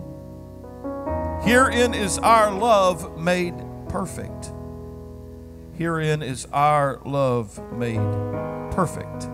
Herein 1.42 1.96
is 1.96 2.20
our 2.20 2.52
love 2.52 3.20
made 3.20 3.56
perfect. 3.90 4.52
Herein 5.80 6.22
is 6.22 6.48
our 6.54 7.02
love 7.06 7.60
made 7.74 7.98
perfect. 8.72 9.28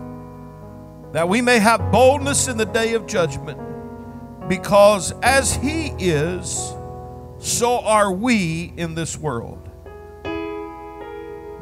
That 1.12 1.28
we 1.28 1.42
may 1.42 1.58
have 1.58 1.92
boldness 1.92 2.48
in 2.48 2.56
the 2.56 2.64
day 2.64 2.94
of 2.94 3.06
judgment, 3.06 3.58
because 4.48 5.12
as 5.22 5.54
He 5.56 5.92
is, 5.98 6.74
so 7.38 7.80
are 7.80 8.10
we 8.10 8.72
in 8.78 8.94
this 8.94 9.18
world. 9.18 9.61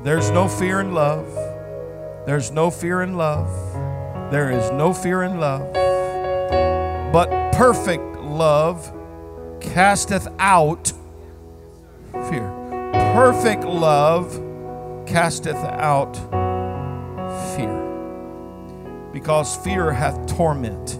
There's 0.02 0.30
no 0.30 0.48
fear 0.48 0.80
in 0.80 0.94
love. 0.94 1.26
There's 2.24 2.50
no 2.50 2.70
fear 2.70 3.02
in 3.02 3.18
love. 3.18 3.50
There 4.30 4.50
is 4.50 4.70
no 4.70 4.94
fear 4.94 5.24
in 5.24 5.38
love. 5.38 5.72
But 7.12 7.52
perfect 7.52 8.16
love 8.20 8.90
casteth 9.60 10.26
out 10.38 10.90
fear. 12.12 12.50
Perfect 13.12 13.64
love 13.64 14.32
casteth 15.06 15.56
out 15.56 16.16
fear. 17.54 19.10
Because 19.12 19.54
fear 19.58 19.92
hath 19.92 20.26
torment. 20.26 20.98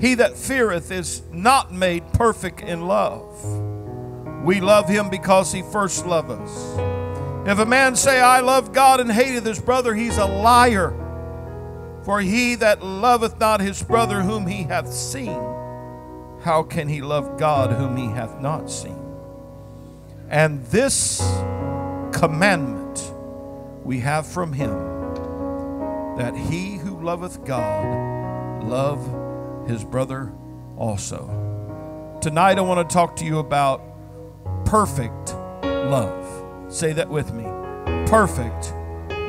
He 0.00 0.14
that 0.14 0.36
feareth 0.36 0.90
is 0.90 1.22
not 1.30 1.72
made 1.72 2.12
perfect 2.12 2.60
in 2.60 2.88
love. 2.88 3.40
We 4.42 4.60
love 4.60 4.88
him 4.88 5.10
because 5.10 5.52
he 5.52 5.62
first 5.62 6.06
loved 6.06 6.32
us. 6.32 7.03
If 7.46 7.58
a 7.58 7.66
man 7.66 7.94
say, 7.94 8.20
I 8.20 8.40
love 8.40 8.72
God 8.72 9.00
and 9.00 9.12
hateth 9.12 9.44
his 9.44 9.60
brother, 9.60 9.94
he's 9.94 10.16
a 10.16 10.24
liar. 10.24 10.94
For 12.04 12.20
he 12.20 12.54
that 12.56 12.82
loveth 12.82 13.38
not 13.38 13.60
his 13.60 13.82
brother 13.82 14.22
whom 14.22 14.46
he 14.46 14.62
hath 14.62 14.92
seen, 14.92 15.40
how 16.42 16.62
can 16.62 16.88
he 16.88 17.00
love 17.00 17.38
God 17.38 17.70
whom 17.72 17.96
he 17.96 18.06
hath 18.06 18.40
not 18.40 18.70
seen? 18.70 18.98
And 20.28 20.64
this 20.66 21.18
commandment 22.12 23.12
we 23.84 24.00
have 24.00 24.26
from 24.26 24.52
him 24.52 24.72
that 26.16 26.34
he 26.36 26.76
who 26.76 27.02
loveth 27.02 27.44
God 27.44 28.64
love 28.64 29.68
his 29.68 29.84
brother 29.84 30.32
also. 30.76 32.18
Tonight 32.20 32.58
I 32.58 32.62
want 32.62 32.88
to 32.88 32.94
talk 32.94 33.16
to 33.16 33.24
you 33.24 33.38
about 33.38 33.82
perfect 34.64 35.34
love. 35.64 36.23
Say 36.74 36.92
that 36.94 37.08
with 37.08 37.32
me. 37.32 37.44
Perfect 38.08 38.74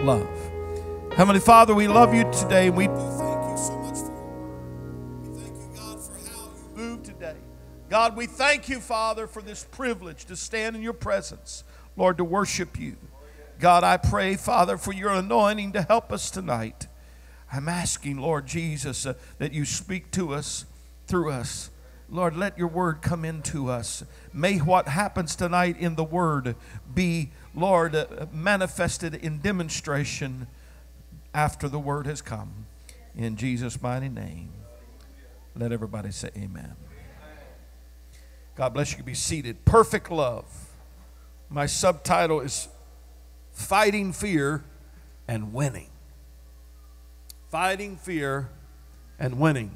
love. 0.03 0.28
Heavenly 1.16 1.39
Father, 1.39 1.75
we 1.75 1.88
love 1.88 2.11
you 2.11 2.23
today 2.31 2.72
we 2.72 2.88
thank 2.88 3.51
you 3.51 3.57
so 3.57 3.78
much 3.83 3.97
for 4.00 5.22
we 5.22 5.39
thank 5.39 5.55
you, 5.55 5.69
God, 5.75 6.01
for 6.01 6.13
how 6.28 6.50
you 6.55 6.75
moved 6.75 7.05
today. 7.05 7.35
God, 7.88 8.17
we 8.17 8.25
thank 8.25 8.67
you, 8.67 8.79
Father, 8.79 9.28
for 9.28 9.44
this 9.44 9.63
privilege 9.63 10.25
to 10.25 10.35
stand 10.35 10.75
in 10.75 10.81
your 10.81 10.94
presence, 10.94 11.63
Lord, 11.95 12.17
to 12.17 12.23
worship 12.23 12.79
you. 12.79 12.97
God, 13.59 13.84
I 13.84 13.97
pray, 13.97 14.38
Father, 14.38 14.75
for 14.75 14.91
your 14.91 15.11
anointing 15.11 15.73
to 15.73 15.84
help 15.84 16.11
us 16.11 16.31
tonight. 16.31 16.88
I'm 17.53 17.69
asking, 17.69 18.17
Lord 18.17 18.47
Jesus, 18.47 19.05
uh, 19.05 19.13
that 19.38 19.53
you 19.53 19.66
speak 19.66 20.09
to 20.13 20.34
us 20.34 20.66
through 21.05 21.29
us. 21.29 21.69
Lord, 22.09 22.35
let 22.35 22.57
your 22.57 22.67
word 22.69 23.03
come 23.03 23.23
into 23.23 23.69
us. 23.69 24.03
May 24.35 24.57
what 24.57 24.90
happens 24.90 25.34
tonight 25.34 25.79
in 25.79 25.96
the 25.96 26.03
word 26.03 26.57
be, 26.94 27.31
Lord, 27.56 27.96
uh, 27.96 28.25
manifested 28.34 29.16
in 29.16 29.40
demonstration 29.40 30.47
after 31.34 31.69
the 31.69 31.79
word 31.79 32.06
has 32.06 32.22
come. 32.22 32.66
In 33.16 33.38
Jesus' 33.38 33.81
mighty 33.81 34.09
name. 34.09 34.50
Let 35.56 35.72
everybody 35.72 36.12
say 36.12 36.31
amen. 36.35 36.75
God 38.56 38.73
bless 38.73 38.97
you. 38.97 39.03
Be 39.03 39.13
seated. 39.13 39.63
Perfect 39.63 40.12
love. 40.12 40.46
My 41.50 41.66
subtitle 41.66 42.41
is 42.41 42.67
Fighting 43.53 44.12
Fear 44.12 44.66
and 45.29 45.53
Winning. 45.53 45.90
Fighting 47.50 47.96
Fear 47.96 48.50
and 49.17 49.40
Winning. 49.40 49.72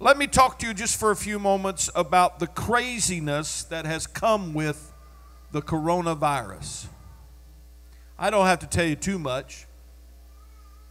Let 0.00 0.16
me 0.16 0.28
talk 0.28 0.60
to 0.60 0.66
you 0.68 0.74
just 0.74 0.98
for 1.00 1.10
a 1.10 1.16
few 1.16 1.40
moments 1.40 1.90
about 1.92 2.38
the 2.38 2.46
craziness 2.46 3.64
that 3.64 3.84
has 3.84 4.06
come 4.06 4.54
with 4.54 4.92
the 5.50 5.60
coronavirus. 5.60 6.86
I 8.16 8.30
don't 8.30 8.46
have 8.46 8.60
to 8.60 8.68
tell 8.68 8.84
you 8.84 8.94
too 8.94 9.18
much, 9.18 9.66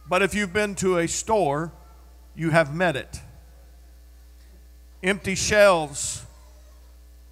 but 0.06 0.20
if 0.20 0.34
you've 0.34 0.52
been 0.52 0.74
to 0.76 0.98
a 0.98 1.08
store, 1.08 1.72
you 2.36 2.50
have 2.50 2.74
met 2.74 2.96
it. 2.96 3.22
Empty 5.02 5.36
shelves, 5.36 6.26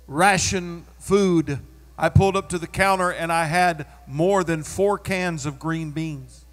ration 0.07 0.87
food. 0.99 1.59
I 1.99 2.09
pulled 2.09 2.39
up 2.39 2.49
to 2.51 2.59
the 2.59 2.67
counter 2.67 3.11
and 3.11 3.31
I 3.31 3.45
had 3.45 3.87
more 4.07 4.45
than 4.45 4.63
four 4.63 4.97
cans 4.97 5.45
of 5.45 5.59
green 5.59 5.91
beans. 5.91 6.47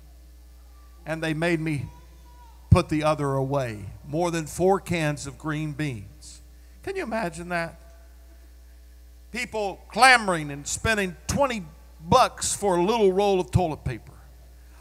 And 1.05 1.23
they 1.23 1.33
made 1.33 1.61
me 1.61 1.85
put 2.73 2.89
the 2.89 3.03
other 3.03 3.35
away. 3.35 3.85
More 4.07 4.31
than 4.31 4.47
four 4.47 4.79
cans 4.79 5.27
of 5.27 5.37
green 5.37 5.73
beans. 5.73 6.41
Can 6.81 6.95
you 6.95 7.03
imagine 7.03 7.49
that? 7.49 7.79
People 9.31 9.79
clamoring 9.89 10.49
and 10.49 10.65
spending 10.65 11.15
20 11.27 11.63
bucks 12.03 12.55
for 12.55 12.77
a 12.77 12.83
little 12.83 13.13
roll 13.13 13.39
of 13.39 13.51
toilet 13.51 13.83
paper. 13.83 14.11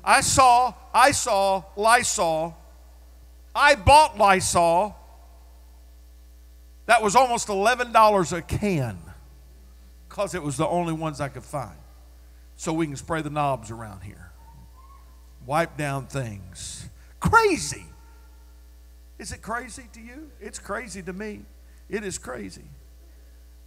I 0.03 0.23
saw, 0.23 0.75
I 0.93 1.13
saw 1.13 1.65
Lysol. 1.77 2.57
I 3.55 3.75
bought 3.75 4.19
Lysol. 4.19 4.97
That 6.87 7.03
was 7.03 7.15
almost 7.15 7.49
$11 7.49 8.37
a 8.37 8.43
can 8.43 8.99
because 10.09 10.35
it 10.35 10.43
was 10.43 10.57
the 10.57 10.67
only 10.67 10.95
ones 10.95 11.21
I 11.21 11.29
could 11.29 11.45
find. 11.45 11.77
So 12.57 12.73
we 12.73 12.87
can 12.87 12.97
spray 12.97 13.23
the 13.23 13.31
knobs 13.31 13.71
around 13.71 14.03
here, 14.03 14.33
wipe 15.47 15.77
down 15.77 16.07
things. 16.07 16.89
Crazy. 17.21 17.87
Is 19.23 19.31
it 19.31 19.41
crazy 19.41 19.85
to 19.93 20.01
you? 20.01 20.33
It's 20.41 20.59
crazy 20.59 21.01
to 21.01 21.13
me. 21.13 21.43
It 21.89 22.03
is 22.03 22.19
crazy. 22.19 22.65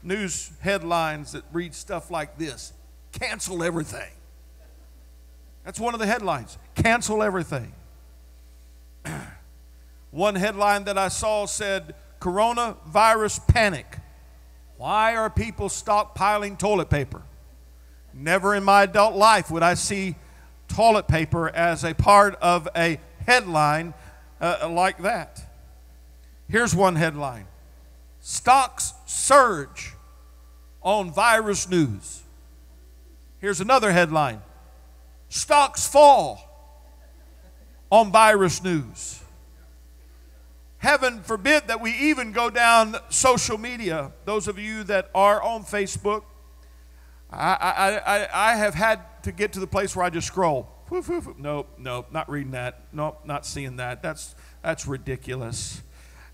News 0.03 0.51
headlines 0.59 1.31
that 1.31 1.45
read 1.53 1.73
stuff 1.73 2.11
like 2.11 2.37
this 2.37 2.73
cancel 3.13 3.63
everything. 3.63 4.11
That's 5.63 5.79
one 5.79 5.93
of 5.93 6.01
the 6.01 6.07
headlines. 6.07 6.57
Cancel 6.75 7.23
everything. 7.23 7.71
one 10.11 10.35
headline 10.35 10.83
that 10.83 10.97
I 10.97 11.07
saw 11.07 11.45
said 11.45 11.95
coronavirus 12.19 13.47
panic. 13.47 13.99
Why 14.75 15.15
are 15.15 15.29
people 15.29 15.69
stockpiling 15.69 16.59
toilet 16.59 16.89
paper? 16.89 17.21
Never 18.13 18.55
in 18.55 18.65
my 18.65 18.83
adult 18.83 19.15
life 19.15 19.49
would 19.49 19.63
I 19.63 19.75
see 19.75 20.17
toilet 20.67 21.07
paper 21.07 21.47
as 21.47 21.85
a 21.85 21.93
part 21.93 22.35
of 22.41 22.67
a 22.75 22.99
headline 23.25 23.93
uh, 24.41 24.69
like 24.69 25.01
that. 25.01 25.44
Here's 26.47 26.75
one 26.75 26.95
headline 26.95 27.47
Stocks 28.19 28.93
surge 29.05 29.93
on 30.81 31.11
virus 31.11 31.69
news. 31.69 32.23
Here's 33.39 33.61
another 33.61 33.91
headline 33.91 34.41
Stocks 35.29 35.87
fall 35.87 36.41
on 37.91 38.11
virus 38.11 38.63
news. 38.63 39.21
Heaven 40.77 41.23
forbid 41.23 41.67
that 41.67 41.81
we 41.81 41.91
even 41.93 42.31
go 42.31 42.49
down 42.49 42.97
social 43.09 43.57
media. 43.57 44.11
Those 44.25 44.47
of 44.47 44.59
you 44.59 44.83
that 44.83 45.09
are 45.15 45.41
on 45.41 45.63
Facebook, 45.63 46.23
I, 47.31 47.53
I, 47.53 48.15
I, 48.15 48.51
I 48.51 48.55
have 48.55 48.75
had 48.75 48.99
to 49.23 49.31
get 49.31 49.53
to 49.53 49.59
the 49.59 49.65
place 49.67 49.95
where 49.95 50.05
I 50.05 50.11
just 50.11 50.27
scroll. 50.27 50.69
Nope, 51.39 51.69
nope, 51.79 52.07
not 52.11 52.29
reading 52.29 52.51
that. 52.51 52.81
Nope, 52.93 53.21
not 53.25 53.47
seeing 53.47 53.77
that. 53.77 54.03
That's, 54.03 54.35
that's 54.61 54.85
ridiculous. 54.85 55.81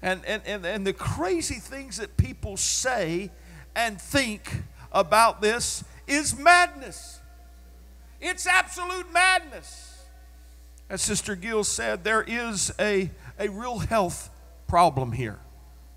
And, 0.01 0.21
and, 0.25 0.41
and, 0.45 0.65
and 0.65 0.87
the 0.87 0.93
crazy 0.93 1.59
things 1.59 1.97
that 1.97 2.17
people 2.17 2.57
say 2.57 3.31
and 3.75 4.01
think 4.01 4.63
about 4.91 5.41
this 5.41 5.83
is 6.07 6.37
madness. 6.37 7.19
It's 8.19 8.45
absolute 8.47 9.11
madness. 9.11 10.03
As 10.89 11.01
Sister 11.01 11.35
Gill 11.35 11.63
said, 11.63 12.03
there 12.03 12.21
is 12.21 12.71
a, 12.79 13.09
a 13.39 13.49
real 13.49 13.79
health 13.79 14.29
problem 14.67 15.11
here. 15.11 15.39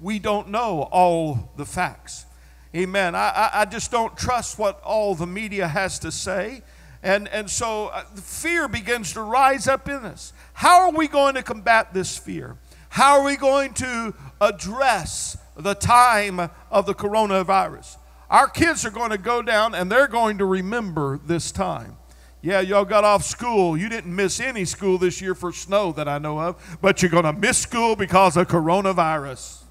We 0.01 0.19
don't 0.19 0.51
know 0.51 0.83
all 0.93 1.51
the 1.57 1.65
facts. 1.65 2.27
Amen. 2.75 3.15
I, 3.15 3.29
I, 3.31 3.51
I 3.61 3.65
just 3.65 3.91
don't 3.91 4.17
trust 4.17 4.59
what 4.59 4.81
all 4.83 5.15
the 5.15 5.27
media 5.27 5.67
has 5.67 5.99
to 6.01 6.13
say. 6.13 6.63
And, 7.03 7.29
and 7.29 7.51
so 7.51 7.89
uh, 7.89 8.03
fear 8.17 8.67
begins 8.67 9.13
to 9.13 9.23
rise 9.23 9.69
up 9.69 9.89
in 9.89 10.05
us. 10.05 10.33
How 10.55 10.87
are 10.87 10.93
we 10.93 11.07
going 11.07 11.35
to 11.35 11.43
combat 11.43 11.93
this 11.93 12.17
fear? 12.17 12.57
How 12.95 13.19
are 13.19 13.25
we 13.25 13.37
going 13.37 13.75
to 13.75 14.15
address 14.41 15.37
the 15.57 15.75
time 15.75 16.49
of 16.71 16.87
the 16.87 16.95
coronavirus? 16.95 17.97
Our 18.31 18.47
kids 18.47 18.87
are 18.87 18.91
going 18.91 19.11
to 19.11 19.19
go 19.19 19.43
down 19.43 19.75
and 19.75 19.91
they're 19.91 20.07
going 20.07 20.39
to 20.39 20.45
remember 20.45 21.19
this 21.27 21.51
time. 21.51 21.97
Yeah, 22.41 22.61
y'all 22.61 22.85
got 22.85 23.03
off 23.03 23.25
school. 23.25 23.77
You 23.77 23.89
didn't 23.89 24.15
miss 24.15 24.39
any 24.39 24.65
school 24.65 24.97
this 24.97 25.21
year 25.21 25.35
for 25.35 25.51
snow 25.51 25.91
that 25.91 26.07
I 26.07 26.19
know 26.19 26.39
of, 26.39 26.79
but 26.81 27.03
you're 27.03 27.11
going 27.11 27.25
to 27.25 27.33
miss 27.33 27.59
school 27.59 27.97
because 27.97 28.37
of 28.37 28.47
coronavirus. 28.47 29.65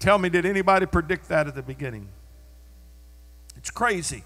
Tell 0.00 0.18
me, 0.18 0.30
did 0.30 0.44
anybody 0.44 0.86
predict 0.86 1.28
that 1.28 1.46
at 1.46 1.54
the 1.54 1.62
beginning? 1.62 2.08
It's 3.56 3.70
crazy. 3.70 4.24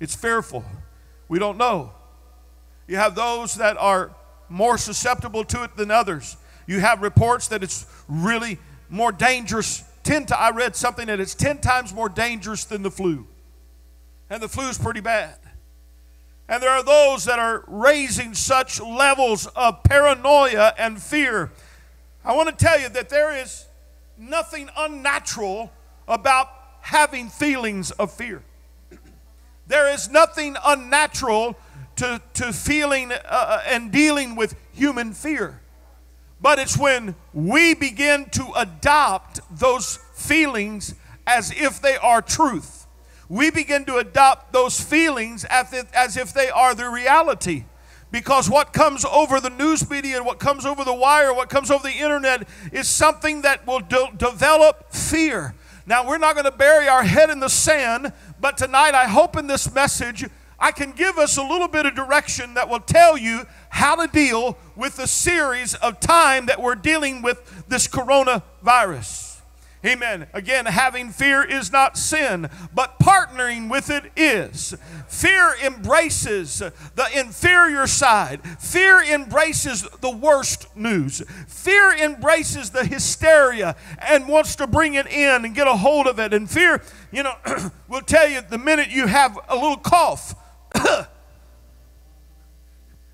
It's 0.00 0.14
fearful. 0.14 0.66
We 1.28 1.38
don't 1.38 1.56
know. 1.56 1.92
You 2.86 2.96
have 2.96 3.14
those 3.14 3.54
that 3.54 3.78
are 3.78 4.10
more 4.50 4.76
susceptible 4.76 5.44
to 5.44 5.64
it 5.64 5.74
than 5.74 5.90
others. 5.90 6.36
You 6.68 6.80
have 6.80 7.00
reports 7.00 7.48
that 7.48 7.62
it's 7.64 7.86
really 8.08 8.58
more 8.90 9.10
dangerous. 9.10 9.82
Ten 10.04 10.26
to, 10.26 10.38
I 10.38 10.50
read 10.50 10.76
something 10.76 11.06
that 11.06 11.18
it's 11.18 11.34
10 11.34 11.58
times 11.58 11.94
more 11.94 12.10
dangerous 12.10 12.64
than 12.64 12.82
the 12.82 12.90
flu. 12.90 13.26
And 14.28 14.42
the 14.42 14.48
flu 14.48 14.68
is 14.68 14.76
pretty 14.76 15.00
bad. 15.00 15.38
And 16.46 16.62
there 16.62 16.70
are 16.70 16.82
those 16.82 17.24
that 17.24 17.38
are 17.38 17.64
raising 17.66 18.34
such 18.34 18.82
levels 18.82 19.46
of 19.56 19.82
paranoia 19.82 20.74
and 20.78 21.00
fear. 21.00 21.50
I 22.22 22.36
want 22.36 22.50
to 22.50 22.64
tell 22.64 22.78
you 22.78 22.90
that 22.90 23.08
there 23.08 23.34
is 23.34 23.64
nothing 24.18 24.68
unnatural 24.76 25.72
about 26.06 26.48
having 26.82 27.30
feelings 27.30 27.92
of 27.92 28.12
fear. 28.12 28.42
There 29.66 29.90
is 29.92 30.10
nothing 30.10 30.56
unnatural 30.66 31.56
to, 31.96 32.20
to 32.34 32.52
feeling 32.52 33.12
uh, 33.12 33.62
and 33.66 33.90
dealing 33.90 34.36
with 34.36 34.54
human 34.74 35.14
fear. 35.14 35.62
But 36.40 36.58
it's 36.58 36.76
when 36.76 37.16
we 37.32 37.74
begin 37.74 38.26
to 38.30 38.52
adopt 38.56 39.40
those 39.50 39.98
feelings 40.14 40.94
as 41.26 41.50
if 41.50 41.80
they 41.80 41.96
are 41.96 42.22
truth. 42.22 42.86
We 43.28 43.50
begin 43.50 43.84
to 43.86 43.96
adopt 43.96 44.52
those 44.52 44.80
feelings 44.80 45.44
as 45.44 46.16
if, 46.16 46.32
they 46.32 46.48
are 46.48 46.74
the 46.74 46.88
reality. 46.88 47.64
Because 48.10 48.48
what 48.48 48.72
comes 48.72 49.04
over 49.04 49.38
the 49.38 49.50
news 49.50 49.88
media, 49.90 50.16
and 50.16 50.24
what 50.24 50.38
comes 50.38 50.64
over 50.64 50.82
the 50.82 50.94
wire, 50.94 51.34
what 51.34 51.50
comes 51.50 51.70
over 51.70 51.82
the 51.82 51.98
internet 51.98 52.48
is 52.72 52.88
something 52.88 53.42
that 53.42 53.66
will 53.66 53.80
de- 53.80 54.12
develop 54.16 54.92
fear. 54.92 55.54
Now, 55.86 56.06
we're 56.06 56.18
not 56.18 56.34
going 56.34 56.46
to 56.46 56.50
bury 56.50 56.88
our 56.88 57.02
head 57.02 57.28
in 57.28 57.40
the 57.40 57.48
sand, 57.48 58.12
but 58.40 58.56
tonight 58.56 58.94
I 58.94 59.08
hope 59.08 59.36
in 59.36 59.46
this 59.46 59.74
message 59.74 60.26
I 60.60 60.72
can 60.72 60.92
give 60.92 61.18
us 61.18 61.36
a 61.36 61.42
little 61.42 61.68
bit 61.68 61.86
of 61.86 61.94
direction 61.94 62.54
that 62.54 62.68
will 62.68 62.80
tell 62.80 63.16
you 63.16 63.42
how 63.70 63.94
to 63.94 64.10
deal 64.10 64.58
with 64.74 64.96
the 64.96 65.06
series 65.06 65.74
of 65.74 66.00
time 66.00 66.46
that 66.46 66.60
we're 66.60 66.74
dealing 66.74 67.22
with 67.22 67.68
this 67.68 67.86
coronavirus. 67.86 69.28
Amen. 69.86 70.26
Again, 70.32 70.66
having 70.66 71.10
fear 71.10 71.44
is 71.44 71.70
not 71.70 71.96
sin, 71.96 72.50
but 72.74 72.98
partnering 72.98 73.70
with 73.70 73.90
it 73.90 74.10
is. 74.16 74.76
Fear 75.06 75.54
embraces 75.64 76.58
the 76.58 77.06
inferior 77.14 77.86
side. 77.86 78.40
Fear 78.58 79.04
embraces 79.04 79.82
the 80.00 80.10
worst 80.10 80.66
news. 80.76 81.22
Fear 81.46 81.92
embraces 81.92 82.70
the 82.70 82.84
hysteria 82.84 83.76
and 83.98 84.26
wants 84.26 84.56
to 84.56 84.66
bring 84.66 84.94
it 84.94 85.06
in 85.06 85.44
and 85.44 85.54
get 85.54 85.68
a 85.68 85.76
hold 85.76 86.08
of 86.08 86.18
it. 86.18 86.34
And 86.34 86.50
fear, 86.50 86.82
you 87.12 87.22
know, 87.22 87.34
will 87.88 88.00
tell 88.00 88.28
you 88.28 88.40
the 88.40 88.58
minute 88.58 88.90
you 88.90 89.06
have 89.06 89.38
a 89.48 89.54
little 89.54 89.76
cough, 89.76 90.34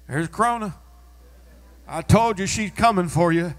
there's 0.09 0.29
Corona. 0.29 0.75
I 1.87 2.03
told 2.03 2.39
you 2.39 2.47
she's 2.47 2.71
coming 2.71 3.09
for 3.09 3.33
you 3.33 3.55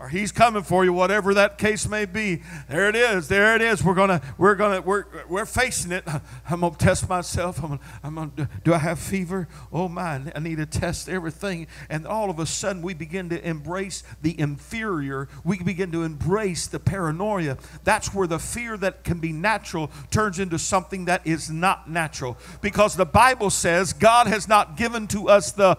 or 0.00 0.08
he's 0.08 0.32
coming 0.32 0.62
for 0.62 0.82
you 0.82 0.94
whatever 0.94 1.34
that 1.34 1.58
case 1.58 1.86
may 1.86 2.06
be. 2.06 2.42
There 2.70 2.88
it 2.88 2.96
is 2.96 3.28
there 3.28 3.54
it 3.54 3.60
is. 3.60 3.84
We're 3.84 3.94
gonna 3.94 4.22
we're 4.38 4.54
gonna 4.54 4.80
we're, 4.80 5.04
we're 5.28 5.44
facing 5.44 5.92
it. 5.92 6.04
I'm 6.48 6.60
gonna 6.60 6.74
test 6.76 7.06
myself. 7.06 7.62
I'm 7.62 7.68
gonna, 7.68 7.80
I'm 8.02 8.14
gonna 8.14 8.48
do 8.64 8.72
i 8.72 8.78
have 8.78 8.98
fever? 8.98 9.46
Oh 9.70 9.88
my 9.88 10.22
i 10.34 10.38
need 10.40 10.56
to 10.56 10.64
test 10.64 11.10
everything. 11.10 11.66
And 11.90 12.06
all 12.06 12.30
of 12.30 12.38
a 12.38 12.46
sudden 12.46 12.80
we 12.80 12.94
begin 12.94 13.28
to 13.28 13.46
embrace 13.46 14.02
the 14.22 14.38
inferior. 14.40 15.28
We 15.44 15.58
begin 15.62 15.92
to 15.92 16.02
embrace 16.02 16.66
the 16.66 16.80
paranoia. 16.80 17.58
That's 17.84 18.14
where 18.14 18.26
the 18.26 18.38
fear 18.38 18.78
that 18.78 19.04
can 19.04 19.18
be 19.18 19.32
natural 19.32 19.90
turns 20.10 20.38
into 20.38 20.58
something 20.58 21.04
that 21.04 21.26
is 21.26 21.50
not 21.50 21.90
natural. 21.90 22.38
Because 22.62 22.96
the 22.96 23.04
bible 23.04 23.50
says 23.50 23.92
god 23.92 24.26
has 24.28 24.48
not 24.48 24.78
given 24.78 25.06
to 25.08 25.28
us 25.28 25.52
the 25.52 25.76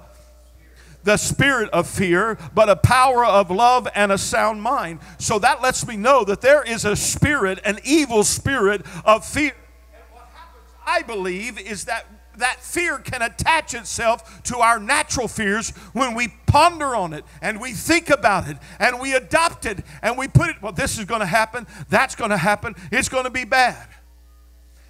the 1.03 1.17
spirit 1.17 1.69
of 1.71 1.87
fear, 1.87 2.37
but 2.53 2.69
a 2.69 2.75
power 2.75 3.25
of 3.25 3.49
love 3.51 3.87
and 3.95 4.11
a 4.11 4.17
sound 4.17 4.61
mind. 4.61 4.99
So 5.17 5.39
that 5.39 5.61
lets 5.61 5.85
me 5.87 5.97
know 5.97 6.23
that 6.25 6.41
there 6.41 6.63
is 6.63 6.85
a 6.85 6.95
spirit, 6.95 7.59
an 7.65 7.79
evil 7.83 8.23
spirit 8.23 8.85
of 9.05 9.25
fear. 9.25 9.53
And 9.93 10.03
what 10.11 10.29
happens, 10.33 10.63
I 10.85 11.01
believe, 11.01 11.59
is 11.59 11.85
that 11.85 12.05
that 12.37 12.61
fear 12.61 12.97
can 12.97 13.21
attach 13.21 13.73
itself 13.73 14.43
to 14.43 14.57
our 14.57 14.79
natural 14.79 15.27
fears 15.27 15.69
when 15.93 16.13
we 16.13 16.29
ponder 16.45 16.95
on 16.95 17.13
it 17.13 17.23
and 17.41 17.59
we 17.59 17.71
think 17.71 18.09
about 18.09 18.47
it 18.47 18.57
and 18.79 18.99
we 18.99 19.13
adopt 19.13 19.65
it 19.65 19.79
and 20.01 20.17
we 20.17 20.27
put 20.27 20.49
it, 20.49 20.61
well, 20.61 20.71
this 20.71 20.97
is 20.97 21.05
going 21.05 21.21
to 21.21 21.25
happen, 21.25 21.67
that's 21.89 22.15
going 22.15 22.31
to 22.31 22.37
happen, 22.37 22.75
it's 22.91 23.09
going 23.09 23.25
to 23.25 23.29
be 23.29 23.43
bad. 23.43 23.87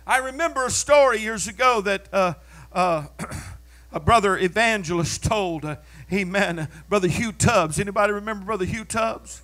I 0.06 0.18
remember 0.18 0.66
a 0.66 0.72
story 0.72 1.20
years 1.20 1.48
ago 1.48 1.82
that 1.82 2.08
uh, 2.12 2.34
uh, 2.72 3.08
a 3.92 4.00
brother 4.00 4.38
evangelist 4.38 5.24
told. 5.24 5.66
Uh, 5.66 5.76
Amen. 6.14 6.68
Brother 6.90 7.08
Hugh 7.08 7.32
Tubbs. 7.32 7.80
Anybody 7.80 8.12
remember 8.12 8.46
Brother 8.46 8.66
Hugh 8.66 8.84
Tubbs? 8.84 9.44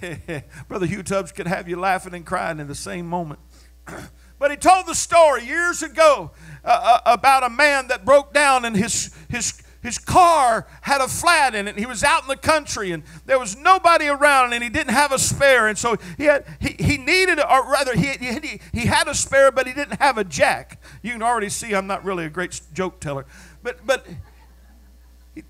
Brother 0.68 0.86
Hugh 0.86 1.02
Tubbs 1.02 1.30
could 1.30 1.46
have 1.46 1.68
you 1.68 1.78
laughing 1.78 2.14
and 2.14 2.24
crying 2.24 2.58
in 2.58 2.68
the 2.68 2.74
same 2.74 3.06
moment. 3.06 3.38
but 4.38 4.50
he 4.50 4.56
told 4.56 4.86
the 4.86 4.94
story 4.94 5.44
years 5.44 5.82
ago 5.82 6.30
uh, 6.64 7.00
uh, 7.04 7.12
about 7.12 7.42
a 7.42 7.50
man 7.50 7.88
that 7.88 8.06
broke 8.06 8.32
down 8.32 8.64
and 8.64 8.74
his, 8.74 9.14
his, 9.28 9.62
his 9.82 9.98
car 9.98 10.66
had 10.80 11.02
a 11.02 11.08
flat 11.08 11.54
in 11.54 11.68
it. 11.68 11.78
He 11.78 11.84
was 11.84 12.02
out 12.02 12.22
in 12.22 12.28
the 12.28 12.36
country 12.36 12.90
and 12.90 13.02
there 13.26 13.38
was 13.38 13.54
nobody 13.54 14.08
around 14.08 14.54
and 14.54 14.64
he 14.64 14.70
didn't 14.70 14.94
have 14.94 15.12
a 15.12 15.18
spare. 15.18 15.68
And 15.68 15.76
so 15.76 15.98
he, 16.16 16.24
had, 16.24 16.46
he, 16.60 16.82
he 16.82 16.96
needed, 16.96 17.38
or 17.38 17.70
rather, 17.70 17.94
he, 17.94 18.12
he, 18.12 18.58
he 18.72 18.86
had 18.86 19.06
a 19.06 19.14
spare, 19.14 19.52
but 19.52 19.66
he 19.66 19.74
didn't 19.74 20.00
have 20.00 20.16
a 20.16 20.24
jack. 20.24 20.80
You 21.02 21.12
can 21.12 21.22
already 21.22 21.50
see 21.50 21.74
I'm 21.74 21.86
not 21.86 22.06
really 22.06 22.24
a 22.24 22.30
great 22.30 22.58
joke 22.72 23.00
teller. 23.00 23.26
But, 23.62 23.86
but 23.86 24.06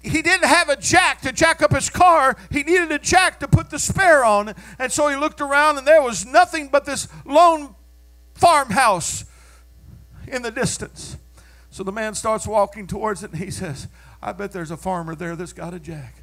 he 0.03 0.23
didn't 0.23 0.49
have 0.49 0.69
a 0.69 0.77
jack 0.77 1.21
to 1.23 1.33
jack 1.33 1.63
up 1.63 1.75
his 1.75 1.91
car. 1.91 2.37
He 2.51 2.63
needed 2.63 2.91
a 2.91 2.99
jack 2.99 3.41
to 3.41 3.49
put 3.49 3.71
the 3.71 3.79
spare 3.79 4.25
on. 4.25 4.55
And 4.79 4.91
so 4.91 5.09
he 5.09 5.17
looked 5.17 5.41
around, 5.41 5.77
and 5.79 5.87
there 5.87 6.01
was 6.01 6.25
nothing 6.25 6.69
but 6.69 6.87
this 6.87 7.09
lone 7.25 7.75
farmhouse 8.35 9.25
in 10.27 10.43
the 10.43 10.51
distance. 10.51 11.19
So 11.71 11.83
the 11.83 11.93
man 11.93 12.15
starts 12.15 12.47
walking 12.47 12.87
towards 12.87 13.23
it, 13.23 13.33
and 13.33 13.41
he 13.41 13.51
says, 13.51 13.89
I 14.23 14.33
bet 14.33 14.53
there's 14.53 14.71
a 14.71 14.77
farmer 14.77 15.15
there 15.15 15.37
that's 15.37 15.53
got 15.53 15.75
a 15.75 15.79
jack. 15.79 16.23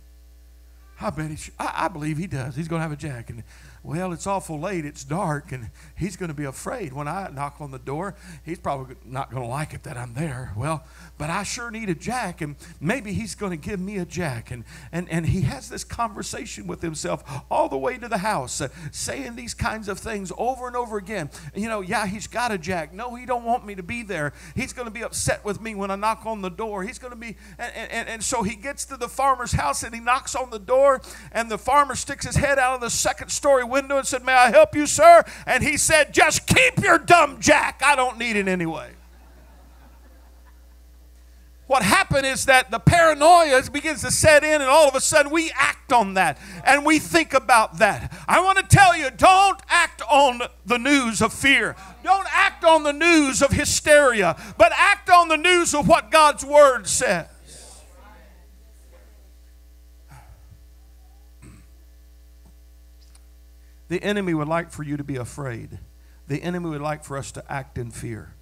I 0.99 1.09
bet 1.09 1.29
he. 1.29 1.51
I, 1.59 1.85
I 1.85 1.87
believe 1.87 2.17
he 2.17 2.27
does. 2.27 2.55
He's 2.55 2.67
going 2.67 2.79
to 2.79 2.83
have 2.83 2.91
a 2.91 2.95
jack, 2.95 3.29
and 3.29 3.43
well, 3.83 4.13
it's 4.13 4.27
awful 4.27 4.59
late. 4.59 4.85
It's 4.85 5.03
dark, 5.03 5.51
and 5.51 5.71
he's 5.97 6.15
going 6.15 6.29
to 6.29 6.35
be 6.35 6.43
afraid 6.43 6.93
when 6.93 7.07
I 7.07 7.29
knock 7.33 7.55
on 7.59 7.71
the 7.71 7.79
door. 7.79 8.15
He's 8.45 8.59
probably 8.59 8.95
not 9.03 9.31
going 9.31 9.41
to 9.41 9.49
like 9.49 9.73
it 9.73 9.81
that 9.83 9.97
I'm 9.97 10.13
there. 10.13 10.53
Well, 10.55 10.83
but 11.17 11.31
I 11.31 11.41
sure 11.41 11.71
need 11.71 11.89
a 11.89 11.95
jack, 11.95 12.41
and 12.41 12.55
maybe 12.79 13.13
he's 13.13 13.33
going 13.33 13.51
to 13.51 13.57
give 13.57 13.79
me 13.79 13.97
a 13.97 14.05
jack. 14.05 14.51
And 14.51 14.65
and 14.91 15.09
and 15.09 15.25
he 15.25 15.41
has 15.41 15.67
this 15.67 15.83
conversation 15.83 16.67
with 16.67 16.83
himself 16.83 17.23
all 17.49 17.69
the 17.69 17.77
way 17.77 17.97
to 17.97 18.07
the 18.07 18.19
house, 18.19 18.61
uh, 18.61 18.67
saying 18.91 19.35
these 19.35 19.55
kinds 19.55 19.87
of 19.87 19.97
things 19.97 20.31
over 20.37 20.67
and 20.67 20.75
over 20.75 20.97
again. 20.97 21.31
You 21.55 21.67
know, 21.67 21.81
yeah, 21.81 22.05
he's 22.05 22.27
got 22.27 22.51
a 22.51 22.59
jack. 22.59 22.93
No, 22.93 23.15
he 23.15 23.25
don't 23.25 23.45
want 23.45 23.65
me 23.65 23.73
to 23.73 23.83
be 23.83 24.03
there. 24.03 24.33
He's 24.55 24.73
going 24.73 24.87
to 24.87 24.93
be 24.93 25.03
upset 25.03 25.43
with 25.43 25.59
me 25.59 25.73
when 25.73 25.89
I 25.89 25.95
knock 25.95 26.27
on 26.27 26.43
the 26.43 26.49
door. 26.49 26.83
He's 26.83 26.99
going 26.99 27.13
to 27.13 27.19
be, 27.19 27.35
and, 27.57 27.73
and, 27.75 28.07
and 28.07 28.23
so 28.23 28.43
he 28.43 28.55
gets 28.55 28.85
to 28.85 28.97
the 28.97 29.09
farmer's 29.09 29.53
house 29.53 29.81
and 29.81 29.95
he 29.95 29.99
knocks 29.99 30.35
on 30.35 30.51
the 30.51 30.59
door, 30.59 31.01
and 31.31 31.49
the 31.49 31.57
farmer 31.57 31.95
sticks 31.95 32.27
his 32.27 32.35
head 32.35 32.59
out 32.59 32.75
of 32.75 32.81
the 32.81 32.91
second 32.91 33.29
story 33.29 33.63
window 33.71 33.97
and 33.97 34.05
said, 34.05 34.23
May 34.23 34.33
I 34.33 34.51
help 34.51 34.75
you, 34.75 34.85
sir? 34.85 35.23
And 35.47 35.63
he 35.63 35.77
said, 35.77 36.13
Just 36.13 36.45
keep 36.45 36.79
your 36.79 36.99
dumb 36.99 37.39
jack. 37.39 37.81
I 37.83 37.95
don't 37.95 38.17
need 38.17 38.35
it 38.35 38.47
anyway. 38.47 38.91
What 41.71 41.83
happened 41.83 42.25
is 42.25 42.47
that 42.47 42.69
the 42.69 42.79
paranoia 42.79 43.63
begins 43.71 44.01
to 44.01 44.11
set 44.11 44.43
in, 44.43 44.55
and 44.55 44.69
all 44.69 44.89
of 44.89 44.95
a 44.95 44.99
sudden 44.99 45.31
we 45.31 45.53
act 45.55 45.93
on 45.93 46.15
that 46.15 46.37
and 46.65 46.85
we 46.85 46.99
think 46.99 47.33
about 47.33 47.77
that. 47.77 48.13
I 48.27 48.41
want 48.41 48.57
to 48.57 48.65
tell 48.65 48.97
you 48.97 49.09
don't 49.09 49.57
act 49.69 50.01
on 50.11 50.41
the 50.65 50.77
news 50.77 51.21
of 51.21 51.33
fear, 51.33 51.77
don't 52.03 52.27
act 52.29 52.65
on 52.65 52.83
the 52.83 52.91
news 52.91 53.41
of 53.41 53.51
hysteria, 53.51 54.35
but 54.57 54.73
act 54.75 55.09
on 55.09 55.29
the 55.29 55.37
news 55.37 55.73
of 55.73 55.87
what 55.87 56.11
God's 56.11 56.43
Word 56.43 56.87
says. 56.87 57.27
The 63.91 64.01
enemy 64.03 64.33
would 64.33 64.47
like 64.47 64.71
for 64.71 64.83
you 64.83 64.95
to 64.95 65.03
be 65.03 65.17
afraid. 65.17 65.79
The 66.29 66.41
enemy 66.41 66.69
would 66.69 66.79
like 66.79 67.03
for 67.03 67.17
us 67.17 67.29
to 67.33 67.43
act 67.51 67.77
in 67.77 67.91
fear. 67.91 68.35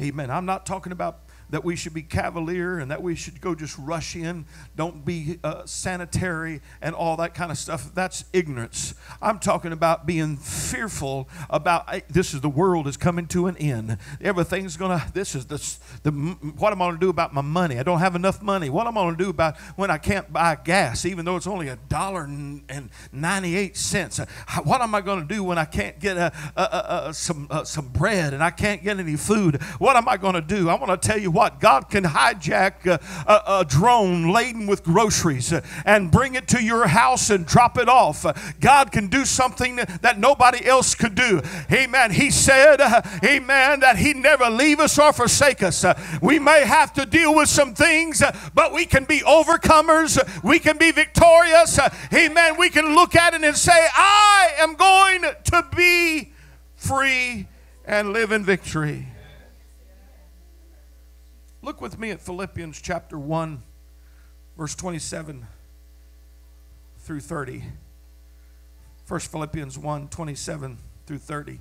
Amen. 0.00 0.32
I'm 0.32 0.46
not 0.46 0.66
talking 0.66 0.90
about 0.90 1.29
that 1.50 1.64
we 1.64 1.76
should 1.76 1.94
be 1.94 2.02
cavalier 2.02 2.78
and 2.78 2.90
that 2.90 3.02
we 3.02 3.14
should 3.14 3.40
go 3.40 3.54
just 3.54 3.76
rush 3.78 4.16
in, 4.16 4.46
don't 4.76 5.04
be 5.04 5.38
uh, 5.44 5.64
sanitary 5.66 6.60
and 6.80 6.94
all 6.94 7.16
that 7.16 7.34
kind 7.34 7.50
of 7.50 7.58
stuff. 7.58 7.94
That's 7.94 8.24
ignorance. 8.32 8.94
I'm 9.20 9.38
talking 9.38 9.72
about 9.72 10.06
being 10.06 10.36
fearful 10.36 11.28
about 11.48 11.88
"Hey, 11.90 12.02
this 12.08 12.34
is 12.34 12.40
the 12.40 12.48
world 12.48 12.86
is 12.86 12.96
coming 12.96 13.26
to 13.28 13.46
an 13.46 13.56
end. 13.56 13.98
Everything's 14.20 14.76
gonna. 14.76 15.04
This 15.12 15.34
is 15.34 15.46
the, 15.46 15.56
the 16.02 16.10
what 16.10 16.72
am 16.72 16.82
I'm 16.82 16.88
gonna 16.88 17.00
do 17.00 17.10
about 17.10 17.34
my 17.34 17.40
money. 17.42 17.78
I 17.78 17.82
don't 17.82 18.00
have 18.00 18.14
enough 18.14 18.42
money. 18.42 18.70
What 18.70 18.86
am 18.86 18.96
I'm 18.96 19.06
gonna 19.06 19.16
do 19.16 19.30
about 19.30 19.58
when 19.76 19.90
I 19.90 19.98
can't 19.98 20.32
buy 20.32 20.56
gas, 20.62 21.04
even 21.04 21.24
though 21.24 21.36
it's 21.36 21.46
only 21.46 21.68
a 21.68 21.76
dollar 21.88 22.24
and 22.24 22.90
ninety 23.12 23.56
eight 23.56 23.76
cents. 23.76 24.20
What 24.64 24.80
am 24.80 24.94
I 24.94 25.00
gonna 25.00 25.24
do 25.24 25.42
when 25.42 25.58
I 25.58 25.64
can't 25.64 25.98
get 25.98 26.16
a, 26.16 26.32
a, 26.56 27.08
a, 27.08 27.14
some 27.14 27.46
uh, 27.50 27.64
some 27.64 27.88
bread 27.88 28.34
and 28.34 28.42
I 28.42 28.50
can't 28.50 28.82
get 28.82 28.98
any 28.98 29.16
food? 29.16 29.62
What 29.78 29.96
am 29.96 30.08
I 30.08 30.16
gonna 30.16 30.40
do? 30.40 30.68
I 30.68 30.74
want 30.74 31.00
to 31.00 31.08
tell 31.08 31.18
you 31.18 31.30
what 31.30 31.39
God 31.48 31.88
can 31.88 32.04
hijack 32.04 32.86
a, 32.86 33.00
a, 33.26 33.60
a 33.60 33.64
drone 33.64 34.30
laden 34.30 34.66
with 34.66 34.84
groceries 34.84 35.52
uh, 35.52 35.62
and 35.84 36.10
bring 36.10 36.34
it 36.34 36.46
to 36.48 36.62
your 36.62 36.86
house 36.88 37.30
and 37.30 37.46
drop 37.46 37.78
it 37.78 37.88
off. 37.88 38.26
God 38.60 38.92
can 38.92 39.08
do 39.08 39.24
something 39.24 39.76
that 39.76 40.18
nobody 40.18 40.66
else 40.66 40.94
could 40.94 41.14
do. 41.14 41.40
Amen. 41.72 42.10
He 42.10 42.30
said, 42.30 42.80
uh, 42.80 43.02
Amen, 43.24 43.80
that 43.80 43.96
He 43.96 44.12
never 44.12 44.50
leave 44.50 44.80
us 44.80 44.98
or 44.98 45.12
forsake 45.12 45.62
us. 45.62 45.84
Uh, 45.84 45.98
We 46.20 46.38
may 46.38 46.64
have 46.64 46.92
to 46.94 47.06
deal 47.06 47.34
with 47.34 47.48
some 47.48 47.74
things, 47.74 48.22
but 48.54 48.72
we 48.72 48.84
can 48.84 49.04
be 49.04 49.20
overcomers. 49.20 50.18
We 50.42 50.58
can 50.58 50.76
be 50.76 50.92
victorious. 50.92 51.78
Amen. 52.12 52.56
We 52.58 52.68
can 52.68 52.94
look 52.94 53.16
at 53.16 53.34
it 53.34 53.42
and 53.42 53.56
say, 53.56 53.88
I 53.94 54.52
am 54.58 54.74
going 54.74 55.22
to 55.44 55.66
be 55.74 56.32
free 56.76 57.46
and 57.84 58.12
live 58.12 58.32
in 58.32 58.44
victory. 58.44 59.08
Look 61.62 61.82
with 61.82 61.98
me 61.98 62.10
at 62.10 62.22
Philippians 62.22 62.80
chapter 62.80 63.18
1, 63.18 63.62
verse 64.56 64.74
27 64.74 65.46
through 67.00 67.20
30. 67.20 67.64
First 69.04 69.30
Philippians 69.30 69.78
1, 69.78 70.08
27 70.08 70.78
through 71.06 71.18
30. 71.18 71.60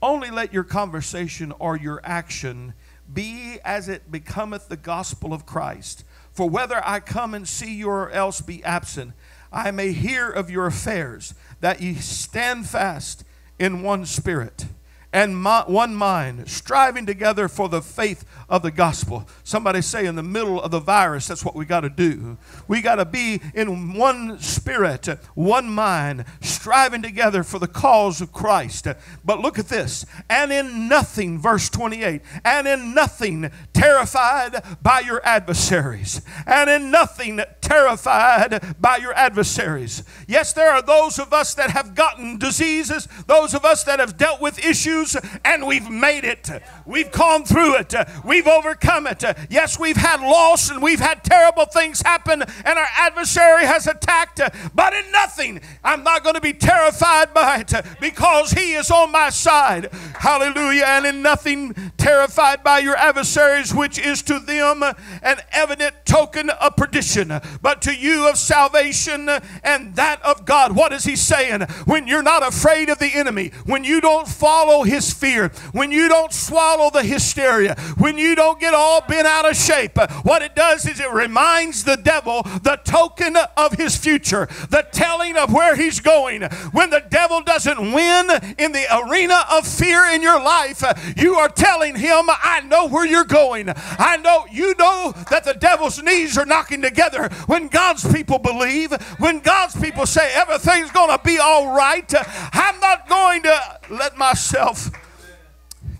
Only 0.00 0.30
let 0.30 0.54
your 0.54 0.64
conversation 0.64 1.52
or 1.58 1.76
your 1.76 2.00
action 2.02 2.72
be 3.12 3.58
as 3.66 3.86
it 3.90 4.10
becometh 4.10 4.68
the 4.68 4.78
gospel 4.78 5.34
of 5.34 5.44
Christ. 5.44 6.04
For 6.32 6.48
whether 6.48 6.80
I 6.82 7.00
come 7.00 7.34
and 7.34 7.46
see 7.46 7.74
you 7.74 7.88
or 7.88 8.10
else 8.10 8.40
be 8.40 8.64
absent, 8.64 9.12
I 9.52 9.72
may 9.72 9.92
hear 9.92 10.30
of 10.30 10.48
your 10.48 10.66
affairs, 10.66 11.34
that 11.60 11.82
ye 11.82 11.96
stand 11.96 12.66
fast 12.66 13.24
in 13.58 13.82
one 13.82 14.06
spirit 14.06 14.64
and 15.12 15.44
one 15.44 15.94
mind, 15.94 16.48
striving 16.48 17.04
together 17.04 17.48
for 17.48 17.68
the 17.68 17.82
faith 17.82 18.24
of 18.48 18.62
the 18.62 18.70
gospel. 18.70 19.28
Somebody 19.44 19.82
say, 19.82 20.06
in 20.06 20.16
the 20.16 20.22
middle 20.22 20.60
of 20.60 20.70
the 20.70 20.80
virus, 20.80 21.26
that's 21.26 21.44
what 21.44 21.54
we 21.54 21.64
got 21.64 21.80
to 21.80 21.90
do. 21.90 22.38
We 22.68 22.80
got 22.80 22.96
to 22.96 23.04
be 23.04 23.40
in 23.54 23.94
one 23.94 24.40
spirit, 24.40 25.06
one 25.34 25.68
mind, 25.68 26.24
striving 26.40 27.02
together 27.02 27.42
for 27.42 27.58
the 27.58 27.68
cause 27.68 28.20
of 28.20 28.32
Christ. 28.32 28.86
But 29.24 29.40
look 29.40 29.58
at 29.58 29.68
this, 29.68 30.06
and 30.30 30.52
in 30.52 30.88
nothing, 30.88 31.38
verse 31.38 31.68
28, 31.68 32.22
and 32.44 32.66
in 32.66 32.94
nothing 32.94 33.50
terrified 33.72 34.62
by 34.82 35.00
your 35.00 35.20
adversaries, 35.24 36.22
and 36.46 36.70
in 36.70 36.90
nothing 36.90 37.40
terrified 37.60 38.76
by 38.80 38.96
your 38.96 39.12
adversaries. 39.14 40.04
Yes, 40.26 40.52
there 40.52 40.70
are 40.70 40.82
those 40.82 41.18
of 41.18 41.32
us 41.32 41.54
that 41.54 41.70
have 41.70 41.94
gotten 41.94 42.38
diseases, 42.38 43.08
those 43.26 43.54
of 43.54 43.64
us 43.64 43.84
that 43.84 43.98
have 43.98 44.16
dealt 44.16 44.40
with 44.40 44.64
issues, 44.64 45.01
and 45.44 45.66
we've 45.66 45.90
made 45.90 46.24
it. 46.24 46.50
We've 46.86 47.10
gone 47.10 47.44
through 47.44 47.76
it. 47.76 47.94
We've 48.24 48.46
overcome 48.46 49.06
it. 49.06 49.24
Yes, 49.50 49.78
we've 49.78 49.96
had 49.96 50.20
loss 50.20 50.70
and 50.70 50.82
we've 50.82 51.00
had 51.00 51.24
terrible 51.24 51.64
things 51.66 52.02
happen, 52.02 52.42
and 52.42 52.78
our 52.78 52.88
adversary 52.96 53.66
has 53.66 53.86
attacked, 53.86 54.40
but 54.74 54.92
in 54.92 55.10
nothing, 55.12 55.60
I'm 55.84 56.02
not 56.02 56.22
going 56.22 56.34
to 56.34 56.40
be 56.40 56.52
terrified 56.52 57.34
by 57.34 57.64
it 57.66 57.72
because 58.00 58.52
he 58.52 58.74
is 58.74 58.90
on 58.90 59.12
my 59.12 59.30
side. 59.30 59.92
Hallelujah. 60.18 60.84
And 60.86 61.06
in 61.06 61.22
nothing 61.22 61.74
terrified 61.96 62.62
by 62.62 62.78
your 62.80 62.96
adversaries, 62.96 63.74
which 63.74 63.98
is 63.98 64.22
to 64.22 64.38
them 64.38 64.82
an 64.82 65.36
evident 65.52 65.94
token 66.04 66.50
of 66.50 66.76
perdition, 66.76 67.32
but 67.60 67.82
to 67.82 67.94
you 67.94 68.28
of 68.28 68.36
salvation 68.36 69.28
and 69.62 69.94
that 69.96 70.22
of 70.22 70.44
God. 70.44 70.76
What 70.76 70.92
is 70.92 71.04
he 71.04 71.16
saying? 71.16 71.62
When 71.84 72.06
you're 72.06 72.22
not 72.22 72.46
afraid 72.46 72.88
of 72.88 72.98
the 72.98 73.14
enemy, 73.14 73.52
when 73.64 73.84
you 73.84 74.00
don't 74.00 74.28
follow 74.28 74.82
his 74.92 75.12
fear, 75.12 75.48
when 75.72 75.90
you 75.90 76.08
don't 76.08 76.32
swallow 76.32 76.90
the 76.90 77.02
hysteria, 77.02 77.74
when 77.96 78.18
you 78.18 78.34
don't 78.34 78.60
get 78.60 78.74
all 78.74 79.00
bent 79.00 79.26
out 79.26 79.48
of 79.48 79.56
shape, 79.56 79.98
what 80.22 80.42
it 80.42 80.54
does 80.54 80.86
is 80.86 81.00
it 81.00 81.10
reminds 81.10 81.84
the 81.84 81.96
devil 81.96 82.42
the 82.62 82.78
token 82.84 83.36
of 83.56 83.72
his 83.72 83.96
future, 83.96 84.46
the 84.68 84.86
telling 84.92 85.36
of 85.36 85.52
where 85.52 85.74
he's 85.74 86.00
going. 86.00 86.42
When 86.72 86.90
the 86.90 87.02
devil 87.08 87.40
doesn't 87.40 87.80
win 87.80 88.28
in 88.58 88.72
the 88.72 88.86
arena 89.04 89.44
of 89.50 89.66
fear 89.66 90.04
in 90.12 90.22
your 90.22 90.40
life, 90.40 90.84
you 91.16 91.34
are 91.36 91.48
telling 91.48 91.96
him, 91.96 92.26
I 92.28 92.60
know 92.66 92.86
where 92.86 93.06
you're 93.06 93.24
going. 93.24 93.70
I 93.76 94.18
know 94.18 94.46
you 94.50 94.74
know 94.78 95.14
that 95.30 95.44
the 95.44 95.54
devil's 95.54 96.02
knees 96.02 96.36
are 96.36 96.46
knocking 96.46 96.82
together 96.82 97.28
when 97.46 97.68
God's 97.68 98.10
people 98.12 98.38
believe, 98.38 98.92
when 99.18 99.40
God's 99.40 99.80
people 99.80 100.04
say 100.04 100.32
everything's 100.34 100.90
going 100.90 101.16
to 101.16 101.22
be 101.24 101.38
all 101.38 101.74
right. 101.74 102.12
I'm 102.52 102.78
not 102.80 103.08
going 103.08 103.42
to 103.44 103.78
let 103.92 104.16
myself 104.16 104.90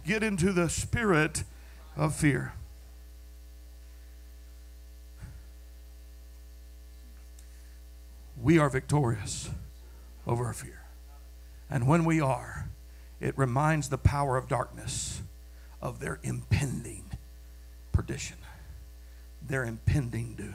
get 0.07 0.23
into 0.23 0.51
the 0.51 0.71
spirit 0.71 1.45
of 1.95 2.15
fear. 2.15 2.55
We 8.41 8.59
are 8.59 8.71
victorious 8.71 9.51
over 10.27 10.53
fear. 10.53 10.83
And 11.71 11.87
when 11.87 12.05
we 12.05 12.21
are, 12.21 12.69
it 13.21 13.37
reminds 13.37 13.89
the 13.89 13.99
power 13.99 14.37
of 14.37 14.49
darkness 14.49 15.23
of 15.81 16.01
their 16.01 16.19
impending 16.23 17.05
perdition, 17.93 18.39
their 19.47 19.65
impending 19.65 20.35
doom. 20.35 20.55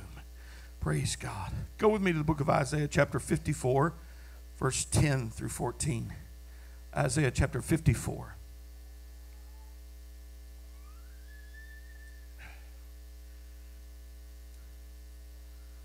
Praise 0.79 1.15
God. 1.15 1.51
Go 1.77 1.89
with 1.89 2.01
me 2.01 2.11
to 2.11 2.17
the 2.17 2.23
book 2.23 2.41
of 2.41 2.49
Isaiah, 2.49 2.87
chapter 2.87 3.19
54, 3.19 3.93
verse 4.57 4.85
10 4.85 5.29
through 5.29 5.49
14. 5.49 6.13
Isaiah 6.97 7.29
chapter 7.29 7.61
54. 7.61 8.35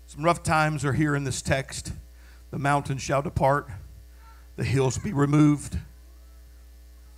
Some 0.07 0.23
rough 0.23 0.41
times 0.41 0.83
are 0.83 0.93
here 0.93 1.15
in 1.15 1.23
this 1.23 1.43
text. 1.43 1.93
The 2.49 2.57
mountains 2.57 3.01
shall 3.01 3.21
depart, 3.21 3.69
the 4.55 4.63
hills 4.63 4.97
be 4.97 5.13
removed. 5.13 5.77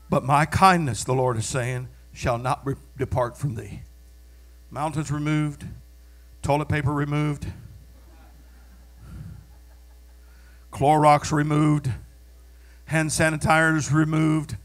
But 0.10 0.24
my 0.24 0.46
kindness, 0.46 1.06
the 1.06 1.14
Lord 1.14 1.38
is 1.38 1.46
saying, 1.46 1.88
shall 2.14 2.38
not 2.38 2.66
re- 2.66 2.75
depart 2.98 3.38
from 3.38 3.56
thee. 3.56 3.82
Mountains 4.70 5.10
removed, 5.10 5.66
toilet 6.42 6.68
paper 6.68 6.92
removed, 6.92 7.48
Clorox 10.72 11.32
removed, 11.32 11.90
hand 12.86 13.10
sanitizers 13.10 13.92
removed. 13.92 14.58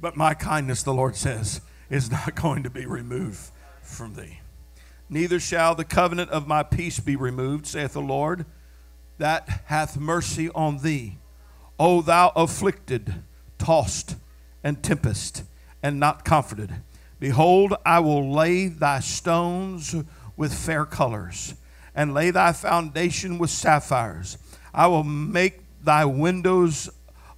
But 0.00 0.16
my 0.16 0.34
kindness, 0.34 0.82
the 0.82 0.94
Lord 0.94 1.16
says, 1.16 1.60
is 1.88 2.10
not 2.10 2.34
going 2.40 2.62
to 2.62 2.70
be 2.70 2.86
removed 2.86 3.50
from 3.82 4.14
thee. 4.14 4.40
Neither 5.08 5.38
shall 5.38 5.74
the 5.74 5.84
covenant 5.84 6.30
of 6.30 6.46
my 6.46 6.62
peace 6.62 6.98
be 6.98 7.16
removed, 7.16 7.66
saith 7.66 7.92
the 7.92 8.00
Lord, 8.00 8.46
that 9.18 9.62
hath 9.66 9.98
mercy 9.98 10.48
on 10.54 10.78
thee. 10.78 11.18
O 11.78 12.00
thou 12.00 12.32
afflicted, 12.34 13.22
tossed, 13.58 14.16
and 14.64 14.82
tempest, 14.82 15.44
and 15.82 16.00
not 16.00 16.24
comforted. 16.24 16.76
Behold, 17.20 17.74
I 17.84 18.00
will 18.00 18.32
lay 18.32 18.68
thy 18.68 19.00
stones 19.00 19.94
with 20.36 20.54
fair 20.54 20.84
colors, 20.84 21.54
and 21.94 22.14
lay 22.14 22.30
thy 22.30 22.52
foundation 22.52 23.38
with 23.38 23.50
sapphires. 23.50 24.38
I 24.72 24.86
will 24.86 25.04
make 25.04 25.61
thy 25.82 26.04
windows 26.04 26.88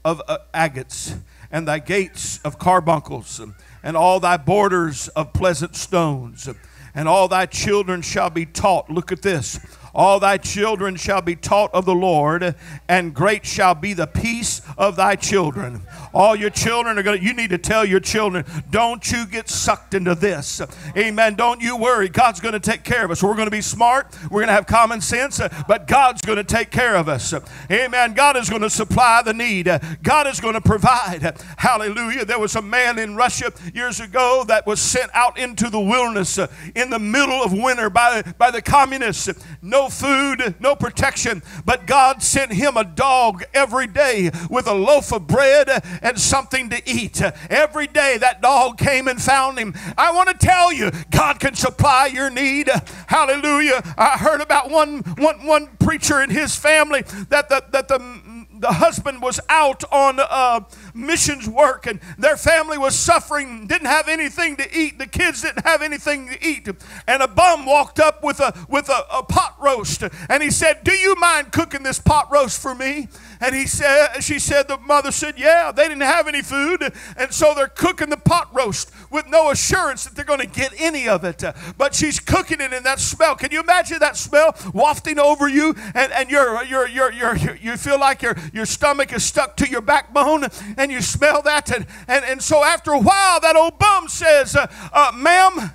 of 0.04 0.20
uh, 0.28 0.38
agates, 0.52 1.16
and 1.50 1.66
thy 1.66 1.78
gates 1.78 2.38
of 2.44 2.58
carbuncles, 2.58 3.40
and 3.82 3.96
all 3.96 4.20
thy 4.20 4.36
borders 4.36 5.08
of 5.08 5.32
pleasant 5.32 5.76
stones. 5.76 6.48
And 6.96 7.08
all 7.08 7.26
thy 7.26 7.46
children 7.46 8.02
shall 8.02 8.30
be 8.30 8.46
taught. 8.46 8.88
Look 8.88 9.10
at 9.10 9.22
this. 9.22 9.58
All 9.94 10.18
thy 10.18 10.38
children 10.38 10.96
shall 10.96 11.22
be 11.22 11.36
taught 11.36 11.72
of 11.72 11.84
the 11.84 11.94
Lord, 11.94 12.54
and 12.88 13.14
great 13.14 13.46
shall 13.46 13.74
be 13.74 13.92
the 13.92 14.06
peace 14.06 14.60
of 14.76 14.96
thy 14.96 15.16
children. 15.16 15.82
All 16.12 16.34
your 16.36 16.50
children 16.50 16.98
are 16.98 17.02
going 17.02 17.18
to, 17.18 17.24
you 17.24 17.32
need 17.32 17.50
to 17.50 17.58
tell 17.58 17.84
your 17.84 18.00
children, 18.00 18.44
don't 18.70 19.10
you 19.10 19.26
get 19.26 19.48
sucked 19.48 19.94
into 19.94 20.14
this. 20.14 20.60
Amen. 20.96 21.34
Don't 21.34 21.60
you 21.60 21.76
worry. 21.76 22.08
God's 22.08 22.40
going 22.40 22.52
to 22.52 22.60
take 22.60 22.84
care 22.84 23.04
of 23.04 23.10
us. 23.10 23.22
We're 23.22 23.34
going 23.34 23.46
to 23.46 23.50
be 23.50 23.60
smart. 23.60 24.16
We're 24.24 24.40
going 24.40 24.48
to 24.48 24.54
have 24.54 24.66
common 24.66 25.00
sense, 25.00 25.40
but 25.68 25.86
God's 25.86 26.22
going 26.22 26.38
to 26.38 26.44
take 26.44 26.70
care 26.70 26.96
of 26.96 27.08
us. 27.08 27.34
Amen. 27.70 28.14
God 28.14 28.36
is 28.36 28.48
going 28.48 28.62
to 28.62 28.70
supply 28.70 29.22
the 29.22 29.34
need. 29.34 29.68
God 30.02 30.26
is 30.26 30.40
going 30.40 30.54
to 30.54 30.60
provide. 30.60 31.36
Hallelujah. 31.56 32.24
There 32.24 32.38
was 32.38 32.56
a 32.56 32.62
man 32.62 32.98
in 32.98 33.16
Russia 33.16 33.52
years 33.74 34.00
ago 34.00 34.44
that 34.48 34.66
was 34.66 34.80
sent 34.80 35.10
out 35.14 35.38
into 35.38 35.70
the 35.70 35.80
wilderness 35.80 36.38
in 36.74 36.90
the 36.90 36.98
middle 36.98 37.42
of 37.42 37.52
winter 37.52 37.90
by, 37.90 38.22
by 38.38 38.50
the 38.50 38.62
communists. 38.62 39.28
No 39.62 39.83
food, 39.88 40.54
no 40.60 40.74
protection, 40.76 41.42
but 41.64 41.86
God 41.86 42.22
sent 42.22 42.52
him 42.52 42.76
a 42.76 42.84
dog 42.84 43.44
every 43.52 43.86
day 43.86 44.30
with 44.50 44.66
a 44.66 44.74
loaf 44.74 45.12
of 45.12 45.26
bread 45.26 45.68
and 46.02 46.18
something 46.18 46.70
to 46.70 46.82
eat. 46.88 47.22
Every 47.50 47.86
day 47.86 48.18
that 48.18 48.42
dog 48.42 48.78
came 48.78 49.08
and 49.08 49.20
found 49.20 49.58
him. 49.58 49.74
I 49.96 50.12
want 50.12 50.28
to 50.28 50.46
tell 50.46 50.72
you, 50.72 50.90
God 51.10 51.40
can 51.40 51.54
supply 51.54 52.06
your 52.06 52.30
need. 52.30 52.68
Hallelujah. 53.06 53.82
I 53.96 54.18
heard 54.18 54.40
about 54.40 54.70
one, 54.70 55.00
one, 55.18 55.46
one 55.46 55.68
preacher 55.78 56.20
and 56.20 56.30
his 56.30 56.56
family 56.56 57.02
that 57.28 57.48
the, 57.48 57.64
that 57.70 57.88
the 57.88 58.44
the 58.64 58.72
husband 58.72 59.20
was 59.20 59.40
out 59.48 59.84
on 59.92 60.18
uh, 60.18 60.60
missions 60.94 61.48
work 61.48 61.86
and 61.86 62.00
their 62.16 62.36
family 62.36 62.78
was 62.78 62.98
suffering, 62.98 63.66
didn't 63.66 63.86
have 63.88 64.08
anything 64.08 64.56
to 64.56 64.78
eat. 64.78 64.98
The 64.98 65.06
kids 65.06 65.42
didn't 65.42 65.64
have 65.66 65.82
anything 65.82 66.28
to 66.28 66.46
eat. 66.46 66.68
And 67.06 67.22
a 67.22 67.28
bum 67.28 67.66
walked 67.66 68.00
up 68.00 68.22
with 68.22 68.40
a, 68.40 68.54
with 68.68 68.88
a, 68.88 69.04
a 69.12 69.22
pot 69.22 69.56
roast 69.60 70.04
and 70.28 70.42
he 70.42 70.50
said, 70.50 70.84
Do 70.84 70.92
you 70.92 71.14
mind 71.16 71.52
cooking 71.52 71.82
this 71.82 71.98
pot 71.98 72.30
roast 72.30 72.60
for 72.60 72.74
me? 72.74 73.08
And 73.44 73.54
he 73.54 73.66
said, 73.66 74.20
she 74.22 74.38
said, 74.38 74.68
the 74.68 74.78
mother 74.78 75.12
said, 75.12 75.38
yeah, 75.38 75.70
they 75.70 75.82
didn't 75.88 76.02
have 76.02 76.28
any 76.28 76.40
food. 76.40 76.90
And 77.16 77.30
so 77.30 77.52
they're 77.54 77.68
cooking 77.68 78.08
the 78.08 78.16
pot 78.16 78.48
roast 78.54 78.90
with 79.10 79.26
no 79.28 79.50
assurance 79.50 80.04
that 80.04 80.14
they're 80.14 80.24
going 80.24 80.40
to 80.40 80.46
get 80.46 80.72
any 80.78 81.08
of 81.08 81.24
it. 81.24 81.42
But 81.76 81.94
she's 81.94 82.20
cooking 82.20 82.62
it 82.62 82.72
in 82.72 82.82
that 82.84 83.00
smell. 83.00 83.36
Can 83.36 83.50
you 83.52 83.60
imagine 83.60 83.98
that 83.98 84.16
smell 84.16 84.56
wafting 84.72 85.18
over 85.18 85.46
you? 85.46 85.74
And, 85.94 86.10
and 86.12 86.30
you're, 86.30 86.64
you're, 86.64 86.88
you're, 86.88 87.12
you're, 87.12 87.36
you 87.56 87.76
feel 87.76 88.00
like 88.00 88.22
your, 88.22 88.34
your 88.54 88.64
stomach 88.64 89.12
is 89.12 89.24
stuck 89.24 89.56
to 89.58 89.68
your 89.68 89.82
backbone 89.82 90.46
and 90.78 90.83
you 90.90 91.00
smell 91.00 91.42
that. 91.42 91.70
And, 91.70 91.86
and, 92.08 92.24
and 92.24 92.42
so 92.42 92.64
after 92.64 92.92
a 92.92 93.00
while, 93.00 93.40
that 93.40 93.56
old 93.56 93.78
bum 93.78 94.08
says, 94.08 94.56
uh, 94.56 94.66
uh, 94.92 95.12
ma'am, 95.14 95.72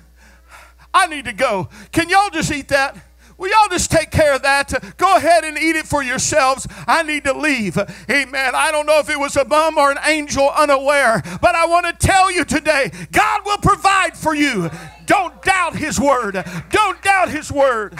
I 0.92 1.06
need 1.06 1.24
to 1.26 1.32
go. 1.32 1.68
Can 1.92 2.08
y'all 2.08 2.30
just 2.30 2.50
eat 2.50 2.68
that? 2.68 2.96
Will 3.40 3.48
y'all 3.48 3.68
just 3.70 3.90
take 3.90 4.10
care 4.10 4.34
of 4.34 4.42
that? 4.42 4.70
Go 4.98 5.16
ahead 5.16 5.44
and 5.44 5.56
eat 5.56 5.74
it 5.74 5.86
for 5.86 6.02
yourselves. 6.02 6.66
I 6.86 7.02
need 7.02 7.24
to 7.24 7.32
leave. 7.32 7.78
Amen. 8.10 8.54
I 8.54 8.70
don't 8.70 8.84
know 8.84 8.98
if 8.98 9.08
it 9.08 9.18
was 9.18 9.34
a 9.34 9.46
bum 9.46 9.78
or 9.78 9.90
an 9.90 9.96
angel 10.04 10.50
unaware, 10.50 11.22
but 11.40 11.54
I 11.54 11.64
want 11.64 11.86
to 11.86 12.06
tell 12.06 12.30
you 12.30 12.44
today 12.44 12.90
God 13.10 13.40
will 13.46 13.56
provide 13.56 14.14
for 14.14 14.34
you. 14.34 14.68
Don't 15.06 15.40
doubt 15.42 15.74
His 15.74 15.98
word. 15.98 16.44
Don't 16.68 17.02
doubt 17.02 17.30
His 17.30 17.50
word. 17.50 17.98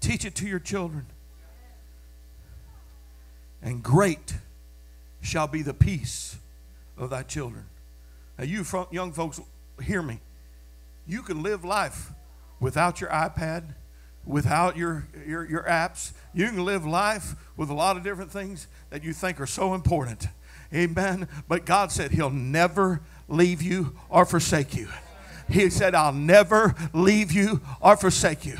Teach 0.00 0.24
it 0.24 0.34
to 0.34 0.48
your 0.48 0.58
children. 0.58 1.06
And 3.64 3.82
great 3.82 4.34
shall 5.22 5.48
be 5.48 5.62
the 5.62 5.74
peace 5.74 6.36
of 6.98 7.10
thy 7.10 7.22
children. 7.22 7.64
Now, 8.38 8.44
you 8.44 8.64
young 8.92 9.12
folks, 9.12 9.40
hear 9.82 10.02
me. 10.02 10.20
You 11.06 11.22
can 11.22 11.42
live 11.42 11.64
life 11.64 12.12
without 12.60 13.00
your 13.00 13.10
iPad, 13.10 13.74
without 14.26 14.76
your, 14.76 15.08
your, 15.26 15.48
your 15.48 15.62
apps. 15.62 16.12
You 16.34 16.46
can 16.48 16.64
live 16.64 16.84
life 16.84 17.34
with 17.56 17.70
a 17.70 17.74
lot 17.74 17.96
of 17.96 18.02
different 18.02 18.30
things 18.30 18.68
that 18.90 19.02
you 19.02 19.12
think 19.12 19.40
are 19.40 19.46
so 19.46 19.74
important. 19.74 20.28
Amen. 20.72 21.26
But 21.48 21.64
God 21.64 21.90
said 21.90 22.10
He'll 22.10 22.30
never 22.30 23.00
leave 23.28 23.62
you 23.62 23.96
or 24.10 24.26
forsake 24.26 24.74
you. 24.74 24.88
He 25.48 25.70
said, 25.70 25.94
I'll 25.94 26.12
never 26.12 26.74
leave 26.92 27.32
you 27.32 27.60
or 27.80 27.96
forsake 27.96 28.44
you. 28.44 28.56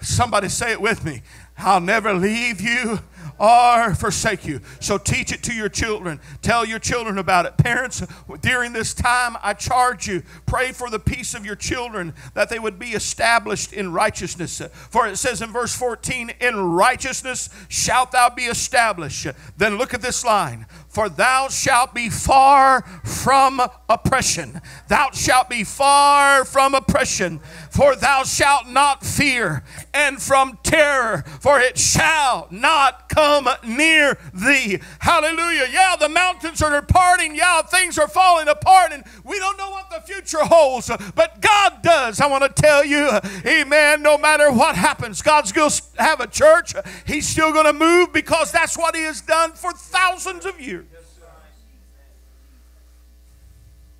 Somebody 0.00 0.48
say 0.48 0.72
it 0.72 0.80
with 0.80 1.04
me. 1.04 1.22
I'll 1.56 1.80
never 1.80 2.12
leave 2.12 2.60
you 2.60 3.00
or 3.38 3.94
forsake 3.94 4.44
you. 4.44 4.60
So 4.80 4.98
teach 4.98 5.32
it 5.32 5.42
to 5.44 5.52
your 5.52 5.68
children. 5.68 6.20
Tell 6.42 6.64
your 6.64 6.78
children 6.78 7.18
about 7.18 7.46
it. 7.46 7.56
Parents, 7.56 8.04
during 8.40 8.72
this 8.72 8.94
time, 8.94 9.36
I 9.42 9.54
charge 9.54 10.06
you, 10.06 10.22
pray 10.46 10.72
for 10.72 10.90
the 10.90 10.98
peace 10.98 11.34
of 11.34 11.44
your 11.44 11.56
children 11.56 12.14
that 12.34 12.48
they 12.48 12.58
would 12.58 12.78
be 12.78 12.90
established 12.90 13.72
in 13.72 13.92
righteousness. 13.92 14.62
For 14.90 15.06
it 15.06 15.16
says 15.16 15.42
in 15.42 15.50
verse 15.52 15.74
14, 15.74 16.32
In 16.40 16.56
righteousness 16.56 17.50
shalt 17.68 18.12
thou 18.12 18.30
be 18.30 18.44
established. 18.44 19.26
Then 19.56 19.78
look 19.78 19.94
at 19.94 20.02
this 20.02 20.24
line. 20.24 20.66
For 20.94 21.08
thou 21.08 21.48
shalt 21.48 21.92
be 21.92 22.08
far 22.08 22.82
from 23.02 23.60
oppression. 23.88 24.60
Thou 24.86 25.10
shalt 25.10 25.50
be 25.50 25.64
far 25.64 26.44
from 26.44 26.72
oppression. 26.72 27.40
For 27.70 27.96
thou 27.96 28.22
shalt 28.22 28.68
not 28.68 29.04
fear, 29.04 29.64
and 29.92 30.22
from 30.22 30.60
terror, 30.62 31.24
for 31.40 31.58
it 31.58 31.76
shall 31.76 32.46
not 32.52 33.08
come 33.08 33.48
near 33.66 34.16
thee. 34.32 34.78
Hallelujah. 35.00 35.66
Yeah, 35.72 35.96
the 35.98 36.08
mountains 36.08 36.62
are 36.62 36.80
departing. 36.80 37.34
Yeah, 37.34 37.62
things 37.62 37.98
are 37.98 38.06
falling 38.06 38.46
apart, 38.46 38.92
and 38.92 39.02
we 39.24 39.40
don't 39.40 39.58
know 39.58 39.70
what 39.70 39.90
the 39.90 40.00
future 40.00 40.44
holds, 40.44 40.88
but 41.16 41.40
God 41.40 41.82
does. 41.82 42.20
I 42.20 42.28
want 42.28 42.44
to 42.44 42.62
tell 42.62 42.84
you, 42.84 43.10
amen, 43.44 44.02
no 44.02 44.16
matter 44.16 44.52
what 44.52 44.76
happens, 44.76 45.22
God's 45.22 45.50
going 45.50 45.70
to 45.70 45.82
have 45.98 46.20
a 46.20 46.28
church. 46.28 46.72
He's 47.04 47.26
still 47.26 47.52
going 47.52 47.66
to 47.66 47.72
move 47.72 48.12
because 48.12 48.52
that's 48.52 48.78
what 48.78 48.94
He 48.94 49.02
has 49.02 49.20
done 49.20 49.52
for 49.52 49.72
thousands 49.72 50.46
of 50.46 50.60
years. 50.60 50.83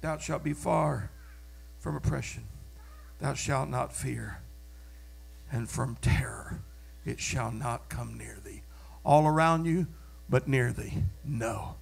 Thou 0.05 0.19
shalt 0.19 0.45
be 0.45 0.53
far 0.53 1.11
from 1.79 1.97
oppression. 1.97 2.45
Thou 3.21 3.33
shalt 3.33 3.71
not 3.71 3.91
fear. 3.91 4.43
And 5.51 5.67
from 5.67 5.97
terror 6.03 6.61
it 7.07 7.19
shall 7.19 7.51
not 7.51 7.89
come 7.89 8.19
near 8.19 8.37
thee. 8.45 8.61
All 9.03 9.27
around 9.27 9.65
you, 9.65 9.87
but 10.29 10.47
near 10.47 10.75
thee, 10.75 11.05
no. 11.25 11.77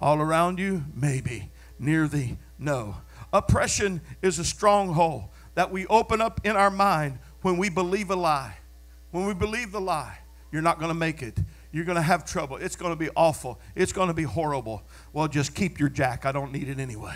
All 0.00 0.18
around 0.18 0.58
you, 0.58 0.86
maybe. 0.92 1.52
Near 1.78 2.08
thee, 2.08 2.38
no. 2.58 2.96
Oppression 3.32 4.00
is 4.22 4.40
a 4.40 4.44
stronghold 4.44 5.26
that 5.54 5.70
we 5.70 5.86
open 5.86 6.20
up 6.20 6.40
in 6.42 6.56
our 6.56 6.72
mind 6.72 7.20
when 7.42 7.58
we 7.58 7.68
believe 7.68 8.10
a 8.10 8.16
lie. 8.16 8.56
When 9.12 9.24
we 9.24 9.34
believe 9.34 9.70
the 9.70 9.80
lie, 9.80 10.18
you're 10.50 10.62
not 10.62 10.80
going 10.80 10.90
to 10.90 10.98
make 10.98 11.22
it. 11.22 11.38
You're 11.70 11.84
going 11.84 11.94
to 11.94 12.02
have 12.02 12.24
trouble. 12.24 12.56
It's 12.56 12.74
going 12.74 12.90
to 12.90 12.98
be 12.98 13.10
awful. 13.14 13.60
It's 13.76 13.92
going 13.92 14.08
to 14.08 14.14
be 14.14 14.24
horrible. 14.24 14.82
Well, 15.12 15.28
just 15.28 15.54
keep 15.54 15.78
your 15.78 15.90
jack. 15.90 16.26
I 16.26 16.32
don't 16.32 16.50
need 16.50 16.68
it 16.68 16.80
anyway. 16.80 17.14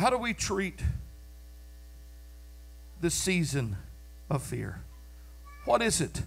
How 0.00 0.08
do 0.08 0.16
we 0.16 0.32
treat 0.32 0.80
the 3.02 3.10
season 3.10 3.76
of 4.30 4.42
fear? 4.42 4.80
What 5.66 5.82
is 5.82 6.00
it 6.00 6.22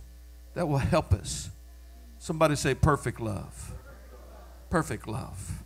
that 0.53 0.67
will 0.67 0.77
help 0.77 1.11
us? 1.11 1.49
Somebody 2.19 2.55
say 2.55 2.75
perfect 2.75 3.19
love. 3.19 3.73
Perfect 4.69 5.07
love. 5.07 5.63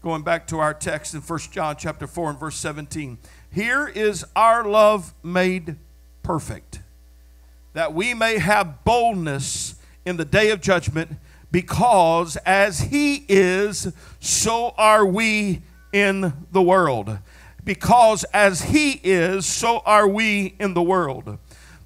Going 0.00 0.22
back 0.22 0.46
to 0.46 0.60
our 0.60 0.72
text 0.72 1.12
in 1.12 1.20
1 1.20 1.38
John 1.50 1.74
chapter 1.76 2.06
4 2.06 2.30
and 2.30 2.38
verse 2.38 2.54
17. 2.54 3.18
Here 3.50 3.88
is 3.88 4.24
our 4.36 4.62
love 4.62 5.12
made 5.24 5.74
perfect, 6.22 6.78
that 7.72 7.92
we 7.94 8.14
may 8.14 8.38
have 8.38 8.84
boldness 8.84 9.74
in 10.04 10.18
the 10.18 10.24
day 10.24 10.50
of 10.50 10.60
judgment, 10.60 11.16
because 11.50 12.36
as 12.46 12.78
he 12.78 13.24
is, 13.28 13.92
so 14.20 14.72
are 14.78 15.04
we 15.04 15.62
in 15.92 16.32
the 16.52 16.62
world. 16.62 17.18
because 17.64 18.24
as 18.32 18.62
he 18.62 18.92
is, 19.04 19.44
so 19.44 19.82
are 19.84 20.08
we 20.08 20.54
in 20.58 20.72
the 20.72 20.82
world. 20.82 21.36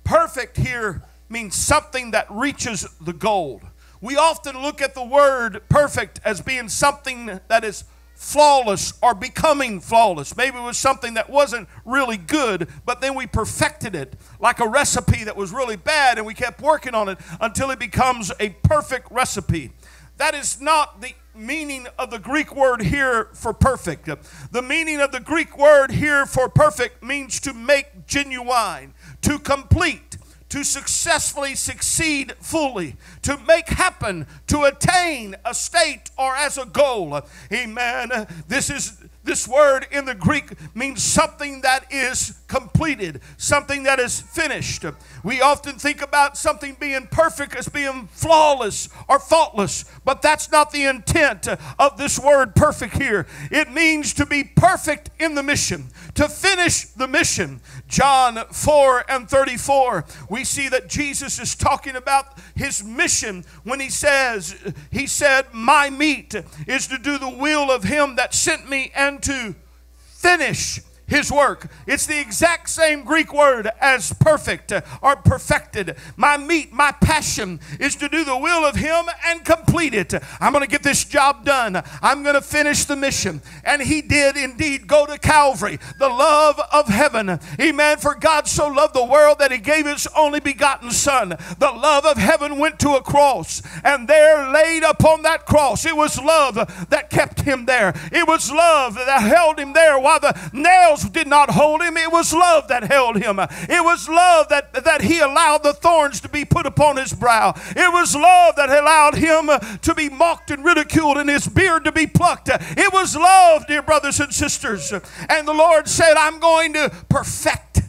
Perfect 0.05 0.57
here 0.57 1.03
means 1.29 1.57
something 1.57 2.13
that 2.13 2.27
reaches 2.31 2.87
the 3.01 3.13
goal. 3.13 3.61
We 4.01 4.17
often 4.17 4.63
look 4.63 4.81
at 4.81 4.95
the 4.95 5.05
word 5.05 5.63
perfect 5.69 6.21
as 6.25 6.41
being 6.41 6.69
something 6.69 7.41
that 7.49 7.65
is 7.65 7.83
flawless 8.15 8.95
or 9.03 9.15
becoming 9.15 9.81
flawless. 9.81 10.37
Maybe 10.37 10.57
it 10.57 10.63
was 10.63 10.77
something 10.77 11.15
that 11.15 11.29
wasn't 11.29 11.69
really 11.85 12.17
good, 12.17 12.69
but 12.87 13.01
then 13.01 13.17
we 13.17 13.27
perfected 13.27 13.97
it 13.97 14.15
like 14.39 14.61
a 14.61 14.69
recipe 14.69 15.25
that 15.25 15.37
was 15.37 15.53
really 15.53 15.75
bad 15.77 16.17
and 16.17 16.27
we 16.27 16.35
kept 16.35 16.61
working 16.61 16.95
on 16.95 17.09
it 17.09 17.19
until 17.41 17.71
it 17.73 17.81
becomes 17.81 18.31
a 18.39 18.51
perfect 18.63 19.11
recipe. 19.11 19.73
That 20.19 20.35
is 20.35 20.61
not 20.61 21.01
the 21.01 21.15
meaning 21.35 21.87
of 21.99 22.11
the 22.11 22.19
Greek 22.19 22.55
word 22.55 22.83
here 22.83 23.29
for 23.33 23.53
perfect. 23.53 24.09
The 24.53 24.63
meaning 24.63 25.01
of 25.01 25.13
the 25.13 25.21
Greek 25.21 25.57
word 25.57 25.91
here 25.91 26.27
for 26.27 26.49
perfect 26.49 27.03
means 27.03 27.41
to 27.41 27.53
make 27.53 28.07
genuine, 28.07 28.95
to 29.23 29.39
complete, 29.39 30.19
to 30.51 30.65
successfully 30.65 31.55
succeed 31.55 32.35
fully, 32.41 32.97
to 33.23 33.39
make 33.39 33.69
happen, 33.69 34.27
to 34.49 34.65
attain 34.65 35.35
a 35.45 35.55
state 35.55 36.11
or 36.19 36.37
as 36.37 36.59
a 36.59 36.67
goal. 36.67 37.23
Amen. 37.53 38.11
This 38.49 38.69
is 38.69 38.99
this 39.25 39.47
word 39.47 39.87
in 39.91 40.05
the 40.05 40.15
Greek 40.15 40.53
means 40.75 41.03
something 41.03 41.61
that 41.61 41.93
is 41.93 42.39
completed, 42.49 43.21
something 43.37 43.85
that 43.85 43.99
is 43.99 44.21
finished. 44.21 44.85
We 45.23 45.41
often 45.41 45.79
think 45.79 46.03
about 46.03 46.37
something 46.37 46.77
being 46.79 47.07
perfect 47.11 47.55
as 47.55 47.69
being 47.69 48.09
flawless 48.09 48.89
or 49.09 49.19
faultless, 49.19 49.85
but 50.05 50.23
that's 50.23 50.51
not 50.51 50.73
the 50.73 50.85
intent 50.85 51.49
of 51.79 51.97
this 51.97 52.19
word 52.19 52.55
perfect 52.55 52.99
here. 52.99 53.27
It 53.51 53.73
means 53.73 54.13
to 54.15 54.27
be 54.27 54.45
perfect 54.45 55.11
in 55.19 55.35
the 55.35 55.43
mission, 55.43 55.87
to 56.15 56.29
finish 56.29 56.85
the 56.85 57.09
mission. 57.09 57.61
John 57.89 58.45
4 58.51 59.05
and 59.09 59.29
34, 59.29 60.05
we 60.29 60.45
see 60.45 60.69
that 60.69 60.89
Jesus 60.89 61.39
is 61.39 61.55
talking 61.55 61.97
about 61.97 62.39
his 62.55 62.83
mission 62.83 63.45
when 63.65 63.81
he 63.81 63.89
says, 63.89 64.57
He 64.91 65.07
said, 65.07 65.47
My 65.53 65.91
meat 65.91 66.35
is 66.67 66.87
to 66.89 66.99
do 66.99 67.19
the 67.19 67.31
will 67.31 67.71
of 67.71 67.85
him 67.85 68.17
that 68.17 68.35
sent 68.35 68.69
me 68.69 68.91
and 68.95 69.12
to 69.21 69.55
finish 69.97 70.81
his 71.07 71.31
work. 71.31 71.71
It's 71.87 72.07
the 72.07 72.21
exact 72.21 72.71
same 72.71 73.05
Greek 73.05 73.33
word 73.33 73.69
as 73.81 74.13
perfect 74.15 74.73
or 75.03 75.17
perfected. 75.17 75.97
My 76.17 76.37
meat, 76.37 76.73
my 76.73 76.93
passion 76.93 77.61
is 77.79 77.97
to 77.97 78.09
do 78.09 78.25
the 78.25 78.37
will 78.37 78.65
of 78.65 78.77
him 78.77 79.07
and 79.27 79.45
complete 79.45 79.95
it. 79.95 80.15
I'm 80.41 80.53
going 80.53 80.65
to 80.65 80.71
get 80.71 80.83
this 80.83 81.05
job 81.05 81.45
done. 81.45 81.83
I'm 82.01 82.23
going 82.23 82.35
to 82.35 82.41
finish 82.41 82.85
the 82.85 82.97
mission. 82.97 83.43
And 83.65 83.83
he 83.83 84.03
did 84.03 84.37
indeed 84.37 84.87
go 84.87 85.07
to 85.07 85.19
Calvary, 85.19 85.79
the 85.99 86.09
love 86.09 86.61
of 86.73 86.89
heaven. 86.89 87.39
Amen. 87.61 87.99
For 87.99 88.15
God 88.15 88.49
so 88.49 88.69
loved 88.69 88.95
the 88.95 89.05
world 89.05 89.39
that 89.39 89.53
he 89.53 89.59
gave 89.59 89.87
his 89.87 90.07
only 90.17 90.41
begotten 90.41 90.91
son. 90.91 91.37
The 91.59 91.73
love 91.73 92.07
of 92.07 92.17
heaven 92.17 92.59
went 92.59 92.79
to 92.81 92.93
a 92.93 93.03
cross 93.03 93.63
and 93.85 94.09
there 94.09 94.51
laid 94.51 94.83
upon 94.83 95.23
that 95.23 95.47
cross. 95.47 95.85
It 95.85 95.97
was 95.97 96.19
love 96.19 96.55
that 96.91 97.11
kept 97.11 97.43
him 97.43 97.67
there. 97.67 97.95
It 98.11 98.27
was 98.27 98.51
love 98.51 98.95
that 98.95 99.23
held 99.23 99.59
him 99.59 99.73
there 99.73 99.99
while 99.99 100.21
the 100.21 100.39
nails 100.53 101.02
did 101.11 101.27
not 101.27 101.51
hold 101.51 101.83
him. 101.83 101.97
It 101.97 102.13
was 102.13 102.33
love 102.33 102.69
that 102.69 102.85
held 102.85 103.17
him. 103.17 103.39
It 103.39 103.85
was 103.85 104.09
love 104.09 104.49
that, 104.49 104.73
that 104.85 105.03
he 105.03 105.21
allowed 105.21 105.63
the 105.63 105.73
thorns 105.73 106.21
to 106.23 106.29
be 106.29 106.45
put 106.45 106.67
upon 106.67 106.97
his 106.97 107.13
brow. 107.13 107.55
It 107.71 107.93
was 107.93 108.15
love 108.15 108.57
that 108.57 108.71
allowed 108.71 109.15
him 109.15 109.79
to 109.81 109.95
be 109.95 110.09
mocked 110.09 110.51
and 110.51 110.65
ridiculed 110.65 111.19
and 111.19 111.29
his 111.29 111.47
beard 111.49 111.85
to 111.85 111.93
be 111.93 112.07
plucked. 112.07 112.49
It 112.49 112.93
was 112.93 113.17
love, 113.17 113.67
dear 113.67 113.83
brothers 113.83 114.21
and 114.21 114.33
sisters. 114.33 114.93
And 115.29 115.49
the 115.49 115.55
Lord 115.55 115.89
said, 115.89 116.15
I'm 116.15 116.39
going 116.39 116.73
to 116.75 116.91
perfect, 117.09 117.81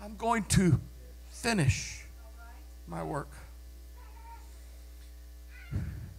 I'm 0.00 0.16
going 0.16 0.44
to 0.44 0.80
finish 1.28 2.04
my 2.86 3.02
work. 3.02 3.30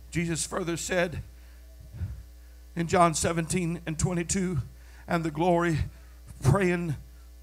Jesus 0.10 0.46
further 0.46 0.76
said 0.76 1.24
in 2.76 2.88
John 2.88 3.13
17 3.13 3.82
and 3.86 3.98
22, 3.98 4.60
and 5.08 5.24
the 5.24 5.32
glory 5.32 5.80
praying 6.42 6.96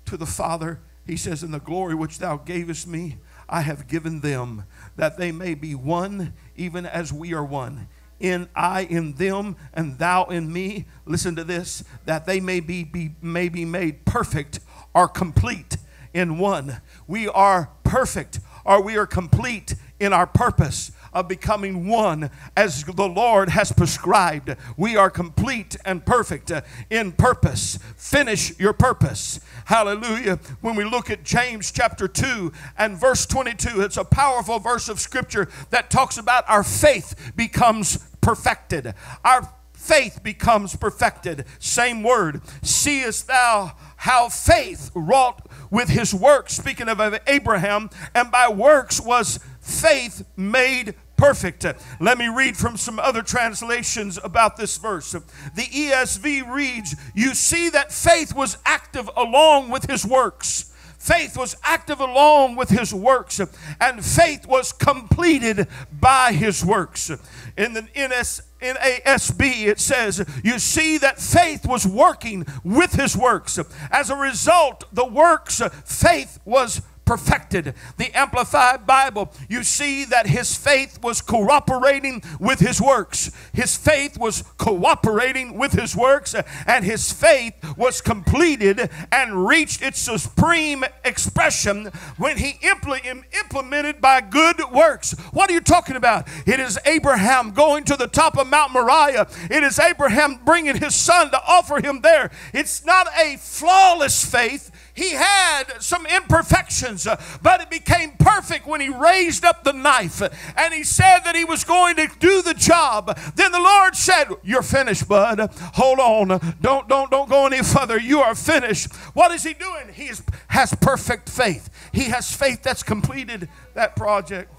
to 0.07 0.17
the 0.17 0.27
Father. 0.27 0.81
He 1.07 1.17
says, 1.17 1.43
In 1.43 1.51
the 1.51 1.61
glory 1.61 1.95
which 1.95 2.19
thou 2.19 2.37
gavest 2.37 2.87
me, 2.87 3.19
I 3.49 3.63
have 3.63 3.89
given 3.89 4.21
them, 4.21 4.65
that 4.97 5.17
they 5.17 5.33
may 5.33 5.55
be 5.55 5.75
one, 5.75 6.35
even 6.57 6.85
as 6.85 7.13
we 7.13 7.33
are 7.33 7.45
one. 7.45 7.89
In 8.21 8.49
I 8.55 8.83
in 8.83 9.15
them, 9.15 9.57
and 9.73 9.99
thou 9.99 10.25
in 10.25 10.53
me. 10.53 10.87
Listen 11.07 11.37
to 11.37 11.45
this, 11.45 11.85
that 12.05 12.27
they 12.27 12.41
may 12.41 12.61
be, 12.61 12.85
be 12.85 13.15
may 13.23 13.49
be 13.49 13.65
made 13.65 14.05
perfect 14.05 14.61
or 14.93 15.09
complete 15.09 15.77
in 16.13 16.39
one. 16.39 16.81
We 17.07 17.29
are 17.29 17.71
perfect 17.85 18.41
or 18.65 18.83
we 18.83 18.97
are 18.97 19.07
complete 19.07 19.75
in 19.99 20.13
our 20.13 20.27
purpose 20.27 20.93
of 21.19 21.27
becoming 21.27 21.89
one 21.89 22.31
as 22.57 22.85
the 22.85 23.09
Lord 23.09 23.49
has 23.49 23.73
prescribed. 23.73 24.55
We 24.77 24.97
are 24.97 25.11
complete 25.11 25.77
and 25.85 26.07
perfect 26.07 26.53
in 26.91 27.11
purpose. 27.11 27.77
Finish 27.97 28.57
your 28.61 28.73
purpose. 28.73 29.41
Hallelujah. 29.65 30.39
When 30.61 30.77
we 30.77 30.85
look 30.85 31.11
at 31.11 31.25
James 31.25 31.73
chapter 31.73 32.07
2 32.07 32.53
and 32.79 32.97
verse 32.97 33.27
22, 33.27 33.81
it's 33.81 33.97
a 33.97 34.05
powerful 34.05 34.61
verse 34.61 34.89
of 34.89 35.01
scripture 35.01 35.49
that 35.71 35.91
talks 35.91 36.19
about 36.19 36.45
our 36.49 36.63
faith 36.63 37.33
becomes 37.35 37.99
perfected. 38.21 38.95
Our 39.25 39.53
faith 39.73 40.23
becomes 40.23 40.77
perfected. 40.77 41.47
Same 41.59 42.05
word. 42.05 42.43
Seest 42.63 43.27
thou 43.27 43.73
how 43.97 44.29
faith 44.29 44.93
wrought 44.95 45.49
with 45.71 45.89
his 45.89 46.15
works, 46.15 46.55
speaking 46.55 46.89
of 46.89 47.01
Abraham, 47.27 47.91
and 48.15 48.31
by 48.31 48.49
works 48.49 49.01
was 49.01 49.41
faith 49.61 50.25
made 50.37 50.95
perfect. 51.19 51.67
Let 52.01 52.17
me 52.17 52.29
read 52.29 52.57
from 52.57 52.79
some 52.79 52.99
other 52.99 53.23
translations 53.23 54.19
about 54.23 54.57
this 54.57 54.79
verse. 54.79 55.13
The 55.13 55.63
ESV 55.63 56.51
reads, 56.51 56.97
You 57.15 57.35
see 57.35 57.69
that 57.71 57.93
faith 57.93 58.35
was 58.35 58.57
active 58.65 59.11
along 59.17 59.69
with 59.69 59.91
his 59.91 60.07
works. 60.07 60.73
Faith 60.99 61.37
was 61.37 61.57
active 61.63 62.01
along 62.01 62.57
with 62.57 62.71
his 62.71 62.93
works, 62.93 63.41
and 63.81 64.05
faith 64.05 64.47
was 64.47 64.73
completed 64.73 65.69
by 65.93 66.33
his 66.33 66.65
works. 66.65 67.09
In 67.57 67.73
the 67.73 67.83
NS, 67.97 68.43
NASB, 68.61 69.67
it 69.69 69.79
says, 69.79 70.27
You 70.43 70.59
see 70.59 70.99
that 70.99 71.21
faith 71.21 71.67
was 71.67 71.87
working 71.87 72.45
with 72.65 72.95
his 72.95 73.17
works. 73.17 73.61
As 73.93 74.11
a 74.11 74.17
result, 74.17 74.85
the 74.93 75.07
works, 75.07 75.63
faith 75.85 76.41
was 76.45 76.83
perfected. 77.09 77.73
The 77.97 78.15
Amplified 78.15 78.87
Bible, 78.87 79.33
you 79.49 79.63
see 79.63 80.05
that 80.05 80.27
his 80.27 80.55
faith 80.55 81.03
was 81.03 81.23
cooperating 81.23 82.23
with 82.39 82.61
his 82.61 82.83
works. 82.83 83.31
His 83.55 83.79
faith 83.79 84.19
was 84.19 84.45
cooperating 84.59 85.57
with 85.57 85.73
his 85.73 85.97
works, 85.97 86.35
and 86.67 86.85
his 86.85 87.11
faith 87.11 87.55
was 87.79 88.03
completed 88.03 88.91
and 89.11 89.49
reached 89.49 89.81
its 89.81 89.99
supreme 89.99 90.85
expression 91.03 91.87
when 92.19 92.37
he 92.37 92.59
impl- 92.63 93.25
implemented 93.43 94.03
by 94.03 94.21
good 94.21 94.61
works. 94.71 95.13
What 95.33 95.49
are 95.49 95.55
you 95.55 95.63
talking 95.63 95.97
about? 95.97 96.29
It 96.47 96.61
is 96.61 96.79
Abraham 96.85 97.53
going 97.53 97.85
to 97.85 97.97
the 97.97 98.07
top 98.07 98.37
of 98.37 98.49
Mount 98.49 98.73
Moriah. 98.73 99.29
It 99.51 99.63
is 99.63 99.79
Abraham 99.79 100.41
bringing 100.45 100.77
his 100.77 100.95
son 100.95 101.31
to 101.31 101.41
offer 101.49 101.81
him 101.81 102.03
there. 102.03 102.31
It's 102.53 102.85
not 102.85 103.07
a 103.19 103.39
flawless 103.39 104.27
faith 104.27 104.71
he 104.99 105.13
had 105.13 105.81
some 105.81 106.07
imperfections, 106.07 107.07
uh, 107.07 107.21
but 107.41 107.61
it 107.61 107.71
became 107.71 108.13
perfect 108.19 108.67
when 108.67 108.81
he 108.81 108.89
raised 108.89 109.45
up 109.45 109.63
the 109.63 109.73
knife 109.73 110.21
and 110.57 110.75
he 110.75 110.83
said 110.83 111.21
that 111.21 111.37
he 111.37 111.45
was 111.45 111.63
going 111.63 111.95
to 111.97 112.09
do 112.19 112.43
the 112.43 112.55
job. 112.55 113.17
Then 113.37 113.53
the 113.53 113.61
Lord 113.61 113.95
said, 113.95 114.27
"You're 114.43 114.63
finished, 114.63 115.09
bud. 115.09 115.39
Hold 115.75 116.01
on. 116.01 116.57
Don't 116.61 116.89
don't 116.89 117.11
don't 117.11 117.29
go 117.29 117.47
any 117.47 117.63
further. 117.63 117.99
You 117.99 118.21
are 118.21 118.35
finished." 118.35 118.93
What 119.15 119.31
is 119.31 119.45
he 119.45 119.55
doing? 119.55 119.93
He 119.93 120.09
is, 120.09 120.23
has 120.49 120.75
perfect 120.75 121.29
faith. 121.29 121.71
He 121.93 122.05
has 122.05 122.35
faith 122.35 122.63
that's 122.65 122.83
completed 122.83 123.49
that 123.75 123.95
project. 123.95 124.53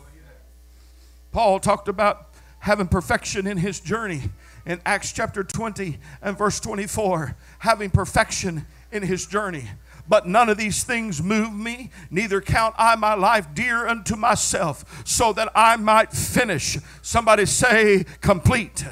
Paul 1.31 1.59
talked 1.59 1.89
about 1.89 2.29
having 2.59 2.87
perfection 2.87 3.45
in 3.45 3.57
his 3.57 3.79
journey 3.79 4.23
in 4.65 4.79
Acts 4.85 5.11
chapter 5.11 5.43
20 5.43 5.97
and 6.21 6.37
verse 6.37 6.59
24, 6.59 7.35
having 7.59 7.89
perfection 7.89 8.65
in 8.91 9.03
his 9.03 9.25
journey. 9.25 9.69
But 10.09 10.27
none 10.27 10.49
of 10.49 10.57
these 10.57 10.83
things 10.83 11.21
move 11.21 11.53
me, 11.53 11.91
neither 12.09 12.41
count 12.41 12.73
I 12.77 12.95
my 12.95 13.13
life 13.13 13.47
dear 13.53 13.87
unto 13.87 14.15
myself, 14.15 15.03
so 15.05 15.31
that 15.33 15.51
I 15.53 15.77
might 15.77 16.11
finish. 16.11 16.79
Somebody 17.03 17.45
say, 17.45 18.05
complete. 18.19 18.83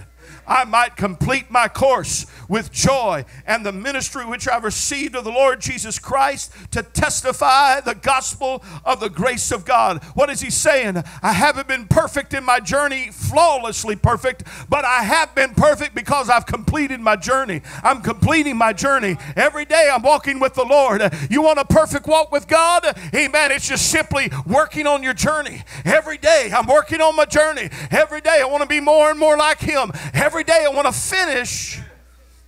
I 0.48 0.64
might 0.64 0.96
complete 0.96 1.52
my 1.52 1.68
course 1.68 2.26
with 2.48 2.72
joy 2.72 3.26
and 3.46 3.66
the 3.66 3.72
ministry 3.72 4.26
which 4.26 4.48
I've 4.48 4.64
received 4.64 5.16
of 5.16 5.24
the 5.24 5.32
Lord 5.32 5.60
Jesus 5.60 6.00
Christ 6.00 6.54
to 6.72 6.82
testify 6.82 7.82
the 7.82 7.96
gospel 7.96 8.64
of 8.86 9.00
the 9.00 9.10
grace 9.10 9.52
of 9.52 9.66
God. 9.66 10.04
What 10.14 10.30
is 10.30 10.42
he 10.42 10.50
saying? 10.50 11.04
I 11.22 11.34
haven't 11.34 11.68
been 11.68 11.88
perfect 11.88 12.34
in 12.34 12.44
my 12.44 12.60
journey, 12.60 13.10
flawlessly 13.12 13.96
perfect, 13.96 14.44
but 14.70 14.86
I 14.86 15.04
have 15.04 15.36
been 15.36 15.54
perfect 15.54 15.94
because 15.94 16.30
I've 16.30 16.46
completed 16.46 17.00
my 17.00 17.16
journey. 17.16 17.62
I'm 17.84 18.02
completing 18.02 18.58
my 18.58 18.74
journey. 18.74 19.18
Every 19.36 19.66
day 19.66 19.90
I'm 19.94 20.02
walking 20.02 20.40
with 20.40 20.54
the 20.54 20.66
Lord. 20.66 21.02
You 21.30 21.42
want 21.42 21.60
a 21.60 21.66
perfect 21.66 22.08
walk 22.08 22.32
with 22.32 22.48
God? 22.48 22.86
Amen. 23.14 23.52
It's 23.52 23.68
just 23.68 23.90
simply 23.92 24.32
working 24.46 24.88
on 24.88 25.04
your 25.04 25.14
journey. 25.14 25.64
Every 25.84 26.18
day 26.18 26.52
I'm 26.56 26.68
working 26.68 27.02
on 27.02 27.16
my 27.16 27.26
journey. 27.26 27.70
Every 27.92 28.22
day 28.22 28.40
I 28.42 28.46
want 28.46 28.64
to 28.64 28.70
be 28.70 28.80
more 28.80 29.10
and 29.10 29.20
more 29.20 29.38
like 29.38 29.60
Him. 29.60 29.92
Every 30.14 30.37
day 30.44 30.66
I 30.66 30.70
want 30.70 30.88
to 30.88 30.94
finish 30.94 31.80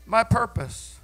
my 0.05 0.23
purpose. 0.23 0.99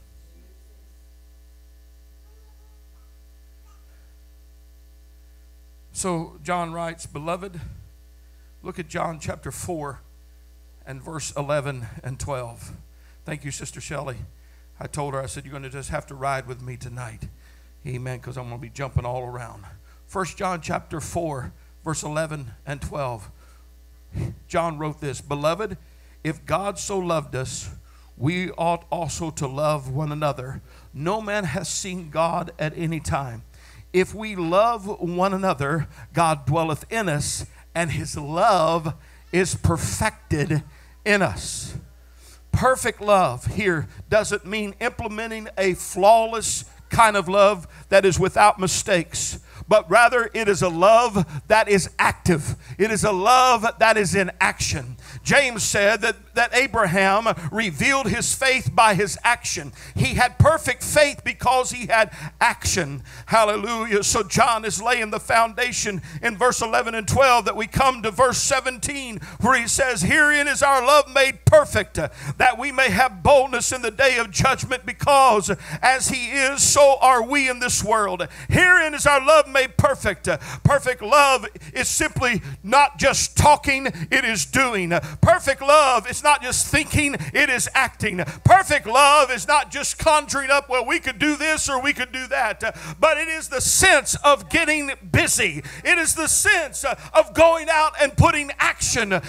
So 5.92 6.38
John 6.44 6.74
writes, 6.74 7.06
Beloved, 7.06 7.60
look 8.62 8.80
at 8.80 8.90
John 8.90 9.20
chapter 9.20 9.52
4 9.52 10.02
and 10.86 11.02
verse 11.02 11.32
11 11.38 11.86
and 12.04 12.20
12. 12.20 12.74
Thank 13.24 13.46
you, 13.46 13.52
Sister 13.52 13.80
Shelley. 13.80 14.18
I 14.80 14.88
told 14.88 15.14
her, 15.14 15.22
I 15.22 15.26
said, 15.26 15.46
You're 15.46 15.52
going 15.52 15.64
to 15.64 15.70
just 15.70 15.90
have 15.90 16.06
to 16.08 16.16
ride 16.16 16.48
with 16.48 16.62
me 16.62 16.76
tonight. 16.78 17.30
Amen, 17.88 18.18
because 18.18 18.38
I'm 18.38 18.50
going 18.50 18.60
to 18.60 18.62
be 18.62 18.70
jumping 18.70 19.06
all 19.06 19.24
around. 19.24 19.64
First 20.06 20.38
John 20.38 20.60
chapter 20.62 21.00
4, 21.00 21.54
verse 21.84 22.04
11 22.04 22.52
and 22.66 22.82
12. 22.82 23.32
John 24.48 24.78
wrote 24.78 25.00
this 25.00 25.22
Beloved, 25.22 25.78
if 26.26 26.44
God 26.44 26.80
so 26.80 26.98
loved 26.98 27.36
us, 27.36 27.70
we 28.18 28.50
ought 28.54 28.86
also 28.92 29.30
to 29.30 29.46
love 29.46 29.92
one 29.92 30.12
another. 30.12 30.60
No 30.92 31.22
man 31.22 31.44
has 31.44 31.70
seen 31.70 32.10
God 32.10 32.52
at 32.58 32.76
any 32.76 33.00
time. 33.00 33.44
If 33.94 34.16
we 34.16 34.36
love 34.36 34.88
one 35.00 35.36
another, 35.36 35.88
God 36.14 36.48
dwelleth 36.48 36.92
in 36.92 37.10
us, 37.10 37.46
and 37.76 37.92
his 37.92 38.18
love 38.18 38.96
is 39.32 39.54
perfected 39.54 40.64
in 41.06 41.22
us. 41.22 41.78
Perfect 42.52 43.02
love 43.02 43.46
here 43.46 43.88
doesn't 44.10 44.48
mean 44.48 44.74
implementing 44.82 45.48
a 45.60 45.76
flawless 45.76 46.66
kind 46.90 47.16
of 47.16 47.30
love 47.30 47.68
that 47.90 48.04
is 48.04 48.20
without 48.20 48.60
mistakes 48.60 49.38
but 49.68 49.90
rather 49.90 50.30
it 50.34 50.48
is 50.48 50.62
a 50.62 50.70
love 50.70 51.26
that 51.48 51.68
is 51.68 51.90
active. 51.98 52.56
It 52.78 52.92
is 52.92 53.04
a 53.04 53.12
love 53.12 53.66
that 53.80 53.98
is 53.98 54.16
in 54.16 54.32
action. 54.40 54.98
James 55.24 55.64
said 55.64 56.02
that, 56.02 56.36
that 56.36 56.54
Abraham 56.54 57.28
revealed 57.52 58.08
his 58.08 58.34
faith 58.34 58.70
by 58.74 58.94
his 58.94 59.18
action. 59.24 59.74
He 59.96 60.16
had 60.16 60.38
perfect 60.38 60.84
faith 60.84 61.24
because 61.24 61.72
he 61.72 61.88
had 61.88 62.12
action. 62.40 63.04
Hallelujah. 63.28 64.04
So 64.04 64.24
John 64.24 64.66
is 64.66 64.82
laying 64.82 65.12
the 65.12 65.20
foundation 65.20 66.02
in 66.22 66.38
verse 66.38 66.62
11 66.62 66.96
and 66.96 67.08
12 67.08 67.46
that 67.46 67.56
we 67.56 67.68
come 67.68 68.04
to 68.04 68.12
verse 68.12 68.38
17 68.38 69.20
where 69.42 69.60
he 69.60 69.68
says, 69.68 70.02
Herein 70.04 70.48
is 70.48 70.62
our 70.62 70.86
love 70.86 71.14
made 71.14 71.46
perfect, 71.46 71.96
that 71.96 72.58
we 72.58 72.72
may 72.72 72.90
have 72.90 73.24
boldness 73.24 73.72
in 73.72 73.82
the 73.82 73.92
day 73.92 74.18
of 74.18 74.32
judgment, 74.32 74.86
because 74.86 75.52
as 75.82 76.10
he 76.10 76.32
is, 76.32 76.62
so 76.62 76.98
are 77.02 77.24
we 77.24 77.50
in 77.50 77.60
this 77.60 77.84
world. 77.84 78.28
Herein 78.50 78.94
is 78.94 79.06
our 79.08 79.26
love 79.26 79.48
made 79.56 79.78
perfect. 79.78 80.28
Perfect 80.64 81.02
love 81.02 81.48
is 81.74 81.88
simply 81.88 82.42
not 82.62 83.00
just 83.00 83.38
talking, 83.38 83.88
it 84.12 84.26
is 84.26 84.46
doing. 84.46 84.92
Perfect 85.22 85.62
love 85.62 86.10
is 86.10 86.22
not 86.22 86.44
just 86.44 86.68
thinking, 86.68 87.16
it 87.34 87.50
is 87.50 87.70
acting. 87.74 88.18
Perfect 88.44 88.86
love 88.86 89.32
is 89.32 89.48
not 89.48 89.72
just 89.72 89.98
conjuring 89.98 90.52
up, 90.52 90.70
well, 90.70 90.86
we 90.86 91.00
could 91.00 91.18
do 91.18 91.38
this 91.38 91.70
or 91.70 91.82
we 91.82 91.94
could 91.94 92.12
do 92.12 92.28
that, 92.28 92.76
but 93.00 93.18
it 93.18 93.30
is 93.30 93.48
the 93.48 93.62
sense 93.62 94.16
of 94.26 94.50
getting 94.50 94.92
busy. 95.10 95.64
It 95.86 95.98
is 95.98 96.16
the 96.16 96.28
sense 96.28 96.84
of 96.84 97.34
going 97.34 97.68
out 97.72 97.94
and 98.02 98.16
putting 98.18 98.52
action, 98.60 99.22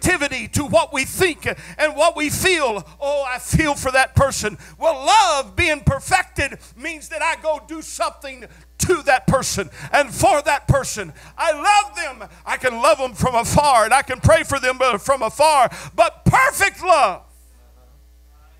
activity 0.00 0.48
to 0.48 0.64
what 0.64 0.92
we 0.92 1.04
think 1.04 1.46
and 1.46 1.96
what 1.96 2.16
we 2.16 2.30
feel. 2.30 2.86
Oh, 3.00 3.24
I 3.26 3.38
feel 3.38 3.74
for 3.74 3.90
that 3.92 4.14
person. 4.14 4.56
Well, 4.78 4.94
love 4.94 5.56
being 5.56 5.80
perfected 5.80 6.58
means 6.76 7.10
that 7.10 7.22
I 7.22 7.36
go 7.42 7.60
do 7.68 7.82
something 7.82 8.46
to 8.78 9.02
that 9.02 9.26
person 9.26 9.68
and 9.92 10.12
for 10.12 10.40
that 10.42 10.66
person. 10.66 11.12
I 11.36 11.52
love 11.52 11.96
them. 11.96 12.28
I 12.46 12.56
can 12.56 12.80
love 12.80 12.98
them 12.98 13.12
from 13.12 13.34
afar 13.34 13.84
and 13.84 13.92
I 13.92 14.02
can 14.02 14.20
pray 14.20 14.42
for 14.42 14.58
them 14.58 14.78
uh, 14.80 14.96
from 14.96 15.22
afar. 15.22 15.70
But 15.94 16.24
perfect 16.24 16.82
love 16.82 17.22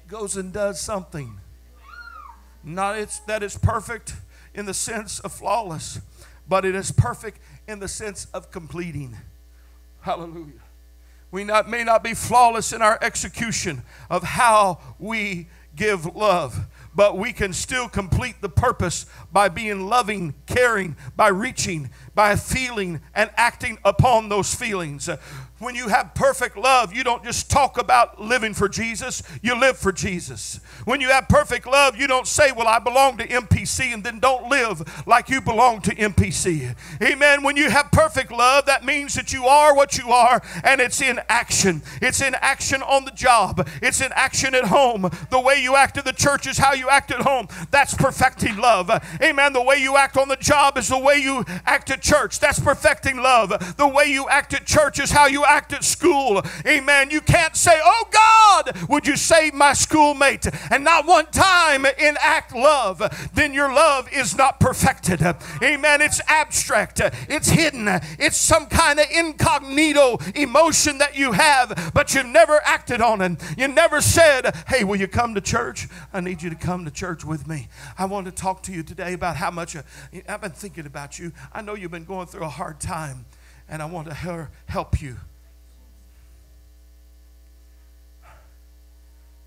goes 0.09 0.37
and 0.37 0.53
does 0.53 0.79
something. 0.79 1.38
Not 2.62 2.98
it's, 2.98 3.20
that 3.20 3.42
it's 3.42 3.57
perfect 3.57 4.14
in 4.53 4.66
the 4.66 4.74
sense 4.74 5.20
of 5.20 5.33
flawless, 5.33 6.00
but 6.46 6.66
it 6.66 6.74
is 6.74 6.92
perfect 6.92 7.38
in 7.66 7.79
the 7.79 7.88
sense 7.88 8.26
of 8.35 8.50
completing. 8.50 9.16
Hallelujah. 10.03 10.61
We 11.30 11.44
not, 11.44 11.68
may 11.68 11.84
not 11.84 12.02
be 12.02 12.14
flawless 12.14 12.72
in 12.72 12.82
our 12.82 12.98
execution 13.00 13.82
of 14.08 14.22
how 14.22 14.80
we 14.98 15.48
give 15.76 16.16
love, 16.16 16.66
but 16.94 17.16
we 17.16 17.32
can 17.32 17.52
still 17.52 17.88
complete 17.88 18.40
the 18.40 18.48
purpose 18.48 19.06
by 19.32 19.48
being 19.48 19.86
loving, 19.86 20.34
caring, 20.46 20.96
by 21.16 21.28
reaching, 21.28 21.90
by 22.14 22.34
feeling, 22.36 23.00
and 23.14 23.30
acting 23.36 23.78
upon 23.84 24.28
those 24.28 24.54
feelings. 24.54 25.08
When 25.61 25.75
you 25.75 25.88
have 25.88 26.14
perfect 26.14 26.57
love, 26.57 26.94
you 26.94 27.05
don't 27.05 27.23
just 27.23 27.51
talk 27.51 27.77
about 27.77 28.18
living 28.18 28.55
for 28.55 28.66
Jesus, 28.66 29.23
you 29.42 29.55
live 29.61 29.77
for 29.77 29.92
Jesus. 29.92 30.59
When 30.87 31.03
you 31.03 31.11
have 31.11 31.29
perfect 31.29 31.66
love, 31.66 31.96
you 31.96 32.07
don't 32.07 32.27
say, 32.27 32.51
Well, 32.51 32.66
I 32.66 32.79
belong 32.79 33.18
to 33.18 33.29
MPC, 33.29 33.92
and 33.92 34.03
then 34.03 34.20
don't 34.20 34.49
live 34.49 35.07
like 35.07 35.29
you 35.29 35.42
belong 35.42 35.83
to 35.83 35.94
MPC. 35.94 36.75
Amen. 37.03 37.42
When 37.42 37.59
you 37.59 37.68
have 37.68 37.92
perfect 37.92 38.33
love, 38.33 38.64
that 38.66 38.87
means 38.87 39.12
that 39.14 39.35
you 39.35 39.44
are 39.44 39.77
what 39.77 39.99
you 39.99 40.11
are, 40.11 40.40
and 40.64 40.81
it's 40.81 41.03
in 41.03 41.20
action. 41.29 41.83
It's 42.01 42.23
in 42.23 42.35
action 42.37 42.81
on 42.81 43.05
the 43.05 43.11
job, 43.11 43.68
it's 43.83 44.01
in 44.01 44.12
action 44.14 44.55
at 44.55 44.64
home. 44.64 45.11
The 45.29 45.40
way 45.40 45.62
you 45.62 45.77
act 45.77 45.99
in 45.99 46.05
the 46.05 46.14
church 46.14 46.46
is 46.46 46.57
how 46.57 46.73
you 46.73 46.88
act 46.88 47.11
at 47.11 47.20
home. 47.20 47.49
That's 47.70 47.92
perfecting 47.92 48.57
love. 48.57 48.90
Amen. 49.23 49.53
The 49.53 49.62
way 49.62 49.77
you 49.77 49.99
act 49.99 50.16
on 50.16 50.29
the 50.29 50.37
job 50.37 50.79
is 50.79 50.88
the 50.88 50.99
way 50.99 51.16
you 51.16 51.44
act 51.66 51.90
at 51.90 52.01
church. 52.01 52.40
That's 52.40 52.59
perfecting 52.59 53.18
love. 53.18 53.77
The 53.77 53.87
way 53.87 54.07
you 54.07 54.27
act 54.31 54.55
at 54.55 54.64
church 54.64 54.99
is 54.99 55.11
how 55.11 55.27
you 55.27 55.44
at 55.50 55.84
school. 55.84 56.42
Amen. 56.66 57.10
You 57.10 57.20
can't 57.20 57.56
say, 57.56 57.80
Oh 57.82 58.08
God, 58.10 58.88
would 58.88 59.06
you 59.06 59.16
save 59.16 59.54
my 59.54 59.72
schoolmate? 59.72 60.46
And 60.70 60.84
not 60.84 61.06
one 61.06 61.26
time 61.26 61.84
enact 61.84 62.54
love. 62.54 63.30
Then 63.34 63.52
your 63.52 63.72
love 63.72 64.08
is 64.12 64.36
not 64.36 64.60
perfected. 64.60 65.20
Amen. 65.62 66.00
It's 66.00 66.20
abstract, 66.28 67.00
it's 67.28 67.50
hidden, 67.50 67.88
it's 68.18 68.36
some 68.36 68.66
kind 68.66 69.00
of 69.00 69.06
incognito 69.10 70.18
emotion 70.34 70.98
that 70.98 71.16
you 71.16 71.32
have, 71.32 71.90
but 71.94 72.14
you've 72.14 72.26
never 72.26 72.60
acted 72.64 73.00
on 73.00 73.20
it. 73.20 73.42
You 73.56 73.68
never 73.68 74.00
said, 74.00 74.54
Hey, 74.68 74.84
will 74.84 74.96
you 74.96 75.08
come 75.08 75.34
to 75.34 75.40
church? 75.40 75.88
I 76.12 76.20
need 76.20 76.42
you 76.42 76.50
to 76.50 76.56
come 76.56 76.84
to 76.84 76.90
church 76.90 77.24
with 77.24 77.46
me. 77.46 77.68
I 77.98 78.04
want 78.04 78.26
to 78.26 78.32
talk 78.32 78.62
to 78.64 78.72
you 78.72 78.82
today 78.82 79.14
about 79.14 79.36
how 79.36 79.50
much 79.50 79.76
uh, 79.76 79.82
I've 80.28 80.40
been 80.40 80.52
thinking 80.52 80.86
about 80.86 81.18
you. 81.18 81.32
I 81.52 81.62
know 81.62 81.74
you've 81.74 81.90
been 81.90 82.04
going 82.04 82.26
through 82.26 82.44
a 82.44 82.48
hard 82.48 82.80
time, 82.80 83.26
and 83.68 83.82
I 83.82 83.86
want 83.86 84.08
to 84.08 84.48
help 84.66 85.00
you. 85.00 85.16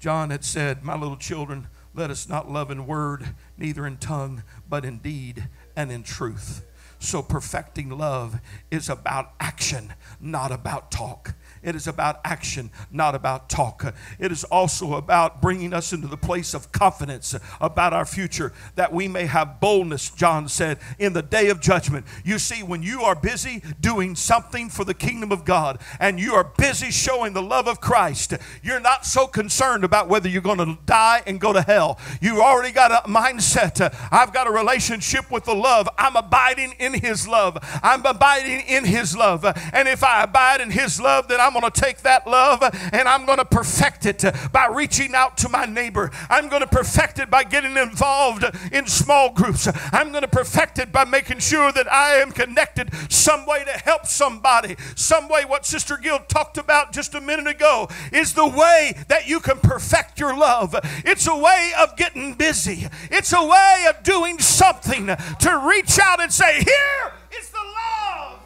John 0.03 0.31
had 0.31 0.43
said, 0.43 0.83
My 0.83 0.97
little 0.97 1.15
children, 1.15 1.69
let 1.93 2.11
us 2.11 2.27
not 2.27 2.51
love 2.51 2.69
in 2.69 2.85
word, 2.85 3.35
neither 3.57 3.87
in 3.87 3.95
tongue, 3.95 4.43
but 4.67 4.83
in 4.83 4.97
deed 4.97 5.47
and 5.77 5.93
in 5.93 6.03
truth. 6.03 6.65
So, 6.99 7.21
perfecting 7.21 7.87
love 7.89 8.41
is 8.69 8.89
about 8.89 9.31
action, 9.39 9.93
not 10.19 10.51
about 10.51 10.91
talk. 10.91 11.35
It 11.63 11.76
is 11.76 11.88
about 11.88 12.21
action, 12.23 12.71
not 12.91 13.13
about 13.13 13.49
talk. 13.49 13.93
It 14.19 14.32
is 14.32 14.43
also 14.45 14.93
about 14.93 15.41
bringing 15.41 15.73
us 15.73 15.93
into 15.93 16.08
the 16.08 16.17
place 16.17 16.54
of 16.54 16.71
confidence 16.71 17.36
about 17.60 17.93
our 17.93 18.06
future 18.06 18.54
that 18.76 18.93
we 18.93 19.08
may 19.08 19.26
have 19.26 19.60
boldness, 19.60 20.10
John 20.10 20.47
said, 20.47 20.80
in 20.97 21.13
the 21.13 21.21
day 21.21 21.49
of 21.49 21.60
judgment. 21.60 22.06
You 22.23 22.39
see, 22.39 22.63
when 22.63 22.84
you 22.84 23.02
are 23.02 23.15
busy 23.15 23.62
doing 23.82 24.15
something 24.15 24.69
for 24.69 24.86
the 24.86 24.93
kingdom 24.93 25.32
of 25.32 25.43
God 25.43 25.80
and 25.99 26.19
you 26.19 26.34
are 26.34 26.45
busy 26.45 26.91
showing 26.91 27.34
the 27.34 27.41
love 27.41 27.67
of 27.67 27.82
Christ, 27.82 28.34
you're 28.62 28.80
not 28.80 29.06
so 29.06 29.28
concerned 29.28 29.84
about 29.84 30.08
whether 30.08 30.30
you're 30.30 30.41
going 30.41 30.60
to 30.60 30.78
die 30.86 31.21
and 31.28 31.39
go 31.39 31.52
to 31.52 31.62
hell. 31.62 31.99
You've 32.21 32.39
already 32.39 32.71
got 32.71 32.91
a 32.91 33.10
mindset. 33.10 33.93
I've 34.12 34.34
got 34.34 34.47
a 34.47 34.52
relationship 34.52 35.30
with 35.30 35.43
the 35.43 35.56
love. 35.56 35.89
I'm 35.97 36.15
abiding 36.15 36.76
in 36.80 36.93
in 36.93 37.02
His 37.02 37.28
love. 37.28 37.58
I'm 37.82 38.06
abiding 38.06 38.62
in 38.67 38.86
His 38.86 39.15
love. 39.15 39.45
And 39.73 39.88
if 39.88 40.04
I 40.04 40.23
abide 40.23 40.62
in 40.62 40.71
His 40.71 40.99
love, 40.99 41.28
then 41.28 41.39
I'm 41.41 41.52
going 41.53 41.69
to 41.69 41.81
take 41.81 42.01
that 42.01 42.27
love 42.27 42.63
and 42.91 43.07
I'm 43.07 43.25
going 43.25 43.37
to 43.37 43.45
perfect 43.45 44.05
it 44.05 44.23
by 44.51 44.67
reaching 44.67 45.15
out 45.15 45.37
to 45.37 45.49
my 45.49 45.65
neighbor. 45.65 46.11
I'm 46.29 46.49
going 46.49 46.61
to 46.61 46.67
perfect 46.67 47.19
it 47.19 47.29
by 47.29 47.43
getting 47.43 47.77
involved 47.77 48.45
in 48.71 48.87
small 48.87 49.31
groups. 49.31 49.67
I'm 49.91 50.09
going 50.09 50.21
to 50.23 50.27
perfect 50.27 50.79
it 50.79 50.91
by 50.91 51.05
making 51.05 51.39
sure 51.39 51.71
that 51.71 51.91
I 51.91 52.15
am 52.15 52.31
connected 52.31 52.91
some 53.11 53.45
way 53.45 53.63
to 53.63 53.71
help 53.71 54.05
somebody. 54.05 54.75
Some 54.95 55.29
way, 55.29 55.45
what 55.45 55.65
Sister 55.65 55.97
Guild 55.97 56.27
talked 56.27 56.57
about 56.57 56.91
just 56.91 57.15
a 57.15 57.21
minute 57.21 57.47
ago 57.47 57.89
is 58.11 58.33
the 58.33 58.47
way 58.47 58.95
that 59.07 59.27
you 59.27 59.39
can 59.39 59.57
perfect 59.57 60.19
your 60.19 60.37
love. 60.37 60.75
It's 61.05 61.27
a 61.27 61.35
way 61.35 61.73
of 61.79 61.95
getting 61.97 62.33
busy, 62.33 62.87
it's 63.11 63.33
a 63.33 63.45
way 63.45 63.85
of 63.89 64.03
doing 64.03 64.39
something 64.39 65.07
to 65.07 65.63
reach 65.67 65.99
out 65.99 66.21
and 66.21 66.31
say, 66.31 66.63
Here 66.63 67.13
is 67.37 67.49
the 67.49 67.57
love 67.57 68.39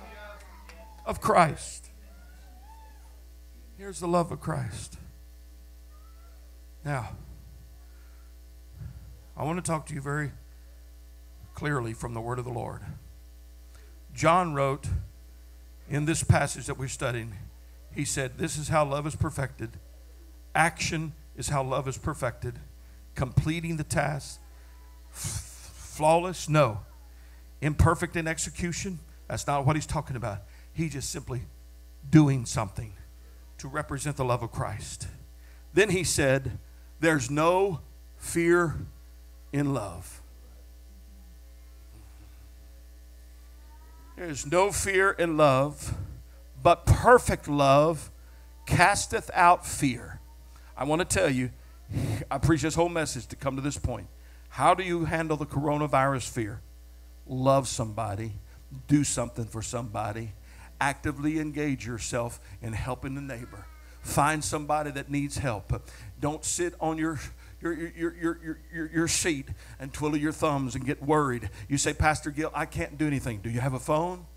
of 1.06 1.22
Christ. 1.22 1.77
Here's 3.78 4.00
the 4.00 4.08
love 4.08 4.32
of 4.32 4.40
Christ. 4.40 4.98
Now, 6.84 7.10
I 9.36 9.44
want 9.44 9.64
to 9.64 9.72
talk 9.72 9.86
to 9.88 9.94
you 9.94 10.02
very 10.02 10.32
clearly 11.54 11.94
from 11.94 12.16
the 12.16 12.22
word 12.22 12.40
of 12.40 12.46
the 12.46 12.52
Lord. 12.52 12.82
John 14.16 14.56
wrote 14.56 14.88
in 15.88 16.06
this 16.06 16.24
passage 16.24 16.66
that 16.66 16.80
we're 16.80 16.88
studying, 16.88 17.34
he 17.94 18.04
said, 18.04 18.40
This 18.40 18.58
is 18.58 18.70
how 18.70 18.84
love 18.84 19.06
is 19.06 19.16
perfected. 19.16 19.70
Action 20.56 21.14
is 21.36 21.50
how 21.50 21.62
love 21.62 21.88
is 21.88 22.00
perfected. 22.00 22.56
Completing 23.14 23.78
the 23.78 23.84
task. 23.84 24.40
Flawless? 25.12 26.50
No. 26.50 26.80
Imperfect 27.62 28.16
in 28.16 28.28
execution? 28.28 28.98
That's 29.28 29.46
not 29.46 29.68
what 29.68 29.76
he's 29.76 29.86
talking 29.86 30.16
about. 30.16 30.40
He's 30.74 30.94
just 30.94 31.12
simply 31.12 31.44
doing 32.10 32.48
something 32.48 32.94
to 33.58 33.68
represent 33.68 34.18
the 34.18 34.26
love 34.26 34.44
of 34.44 34.52
Christ. 34.52 35.08
Then 35.74 35.90
he 35.90 36.04
said, 36.04 36.58
There's 37.00 37.30
no 37.30 37.82
fear 38.18 38.76
in 39.52 39.74
love. 39.74 40.22
There 44.16 44.28
is 44.28 44.46
no 44.48 44.72
fear 44.72 45.12
in 45.12 45.38
love, 45.38 45.94
but 46.64 46.86
perfect 46.88 47.48
love 47.48 48.10
casteth 48.66 49.30
out 49.34 49.66
fear. 49.66 50.20
I 50.76 50.84
want 50.86 51.08
to 51.08 51.18
tell 51.18 51.30
you, 51.30 51.52
I 52.30 52.40
preach 52.40 52.64
this 52.64 52.76
whole 52.76 52.90
message 52.90 53.28
to 53.28 53.36
come 53.36 53.56
to 53.56 53.62
this 53.62 53.78
point. 53.78 54.08
How 54.50 54.74
do 54.74 54.84
you 54.84 55.06
handle 55.06 55.38
the 55.38 55.46
coronavirus 55.46 56.30
fear? 56.30 56.62
Love 57.28 57.68
somebody, 57.68 58.34
do 58.88 59.04
something 59.04 59.46
for 59.46 59.62
somebody, 59.62 60.34
actively 60.80 61.40
engage 61.40 61.86
yourself 61.86 62.40
in 62.62 62.74
helping 62.74 63.16
the 63.16 63.22
neighbor. 63.22 63.66
Find 64.02 64.44
somebody 64.44 64.92
that 64.92 65.10
needs 65.10 65.38
help. 65.38 65.82
Don't 66.20 66.46
sit 66.46 66.74
on 66.80 66.98
your 66.98 67.20
your, 67.60 67.74
your, 67.74 68.16
your, 68.16 68.60
your, 68.72 68.92
your, 68.94 69.08
seat 69.08 69.48
and 69.80 69.92
twiddle 69.92 70.18
your 70.18 70.32
thumbs 70.32 70.76
and 70.76 70.86
get 70.86 71.02
worried. 71.02 71.50
You 71.68 71.80
say, 71.80 71.92
Pastor 71.92 72.30
Gil, 72.30 72.52
I 72.54 72.68
can't 72.68 73.00
do 73.00 73.08
anything. 73.08 73.40
Do 73.40 73.50
you 73.50 73.60
have 73.62 73.74
a 73.74 73.80
phone? 73.80 74.28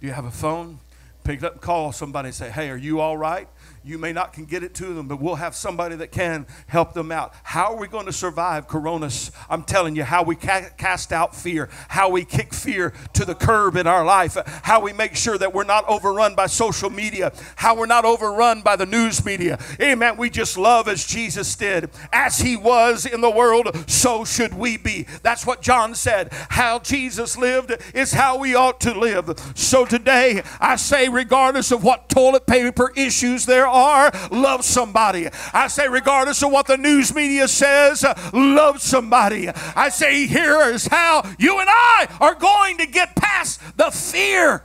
Do 0.00 0.08
you 0.08 0.12
have 0.12 0.24
a 0.24 0.30
phone? 0.32 0.80
Pick 1.28 1.42
up 1.42 1.60
call 1.60 1.92
somebody 1.92 2.28
and 2.28 2.34
say, 2.34 2.48
Hey, 2.48 2.70
are 2.70 2.76
you 2.78 3.00
all 3.00 3.18
right? 3.18 3.50
You 3.84 3.96
may 3.96 4.12
not 4.12 4.32
can 4.32 4.44
get 4.44 4.62
it 4.62 4.74
to 4.74 4.92
them, 4.92 5.08
but 5.08 5.20
we'll 5.20 5.36
have 5.36 5.54
somebody 5.54 5.96
that 5.96 6.12
can 6.12 6.46
help 6.66 6.92
them 6.92 7.10
out. 7.10 7.32
How 7.42 7.72
are 7.72 7.76
we 7.76 7.88
going 7.88 8.06
to 8.06 8.12
survive 8.12 8.68
coronas? 8.68 9.30
I'm 9.48 9.62
telling 9.62 9.96
you, 9.96 10.04
how 10.04 10.22
we 10.22 10.36
ca- 10.36 10.68
cast 10.76 11.12
out 11.12 11.34
fear, 11.34 11.70
how 11.88 12.10
we 12.10 12.24
kick 12.24 12.52
fear 12.52 12.92
to 13.14 13.24
the 13.24 13.34
curb 13.34 13.76
in 13.76 13.86
our 13.86 14.04
life, 14.04 14.36
how 14.62 14.80
we 14.80 14.92
make 14.92 15.16
sure 15.16 15.38
that 15.38 15.54
we're 15.54 15.64
not 15.64 15.88
overrun 15.88 16.34
by 16.34 16.46
social 16.46 16.90
media, 16.90 17.32
how 17.56 17.74
we're 17.74 17.86
not 17.86 18.04
overrun 18.04 18.60
by 18.60 18.76
the 18.76 18.84
news 18.84 19.24
media. 19.24 19.58
Amen. 19.80 20.18
We 20.18 20.28
just 20.28 20.58
love 20.58 20.86
as 20.86 21.06
Jesus 21.06 21.56
did. 21.56 21.90
As 22.12 22.40
he 22.40 22.56
was 22.56 23.06
in 23.06 23.22
the 23.22 23.30
world, 23.30 23.74
so 23.88 24.24
should 24.24 24.52
we 24.52 24.76
be. 24.76 25.06
That's 25.22 25.46
what 25.46 25.62
John 25.62 25.94
said. 25.94 26.30
How 26.50 26.78
Jesus 26.78 27.38
lived 27.38 27.74
is 27.94 28.12
how 28.12 28.38
we 28.38 28.54
ought 28.54 28.80
to 28.80 28.92
live. 28.92 29.34
So 29.54 29.86
today, 29.86 30.42
I 30.60 30.76
say, 30.76 31.08
regardless 31.18 31.72
of 31.72 31.82
what 31.82 32.08
toilet 32.08 32.46
paper 32.46 32.92
issues 32.94 33.44
there 33.44 33.66
are, 33.66 34.12
love 34.30 34.64
somebody. 34.64 35.28
I 35.52 35.66
say, 35.66 35.88
regardless 35.88 36.42
of 36.44 36.52
what 36.52 36.66
the 36.66 36.76
news 36.76 37.12
media 37.12 37.48
says, 37.48 38.04
love 38.32 38.80
somebody. 38.80 39.48
I 39.48 39.88
say, 39.88 40.28
here 40.28 40.62
is 40.70 40.86
how 40.86 41.28
you 41.38 41.58
and 41.58 41.68
I 41.68 42.06
are 42.20 42.36
going 42.36 42.78
to 42.78 42.86
get 42.86 43.16
past 43.16 43.60
the 43.76 43.90
fear 43.90 44.62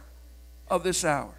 of 0.67 0.83
this 0.83 1.03
hour. 1.03 1.33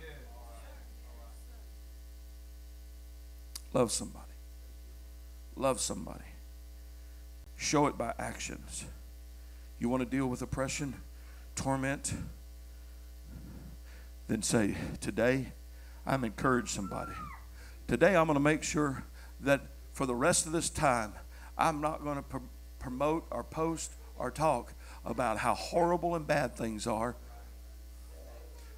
Love 3.73 3.93
somebody. 3.93 4.25
Love 5.57 5.81
somebody. 5.81 6.25
Show 7.57 7.87
it 7.87 7.97
by 7.97 8.15
actions. 8.19 8.85
You 9.79 9.89
want 9.89 10.03
to 10.03 10.09
deal 10.09 10.27
with 10.27 10.43
oppression, 10.43 10.95
torment? 11.55 12.15
Then 14.29 14.43
say, 14.43 14.77
Today, 15.01 15.53
I'm 16.07 16.25
encourage 16.25 16.71
somebody. 16.71 17.13
Today, 17.87 18.17
I'm 18.17 18.27
going 18.27 18.37
to 18.37 18.41
make 18.41 18.63
sure 18.63 19.05
that 19.41 19.63
for 19.93 20.07
the 20.07 20.15
rest 20.15 20.47
of 20.47 20.53
this 20.53 20.71
time, 20.71 21.13
I'm 21.57 21.81
not 21.81 22.03
going 22.03 22.17
to 22.17 22.23
pr- 22.23 22.39
promote 22.79 23.27
or 23.31 23.45
post 23.45 23.93
or 24.17 24.31
talk 24.31 24.75
about 25.05 25.39
how 25.39 25.55
horrible 25.55 26.15
and 26.15 26.27
bad 26.27 26.55
things 26.55 26.87
are 26.87 27.17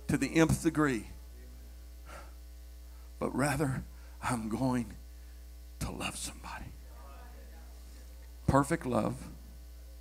to 0.09 0.17
the 0.17 0.37
nth 0.37 0.63
degree, 0.63 1.09
but 3.19 3.35
rather, 3.35 3.85
I'm 4.23 4.49
going 4.49 4.95
to 5.81 5.91
love 5.91 6.17
somebody. 6.17 6.67
Perfect 8.47 8.87
love 8.87 9.17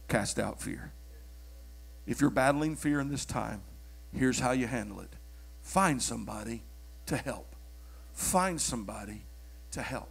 cast 0.07 0.37
out 0.37 0.61
fear. 0.61 0.91
If 2.05 2.21
you're 2.21 2.29
battling 2.29 2.75
fear 2.75 2.99
in 2.99 3.09
this 3.09 3.25
time, 3.25 3.63
here's 4.13 4.39
how 4.39 4.51
you 4.51 4.67
handle 4.67 4.99
it 4.99 5.15
find 5.65 6.01
somebody 6.01 6.61
to 7.07 7.17
help. 7.17 7.55
Find 8.13 8.61
somebody 8.61 9.23
to 9.71 9.81
help. 9.81 10.09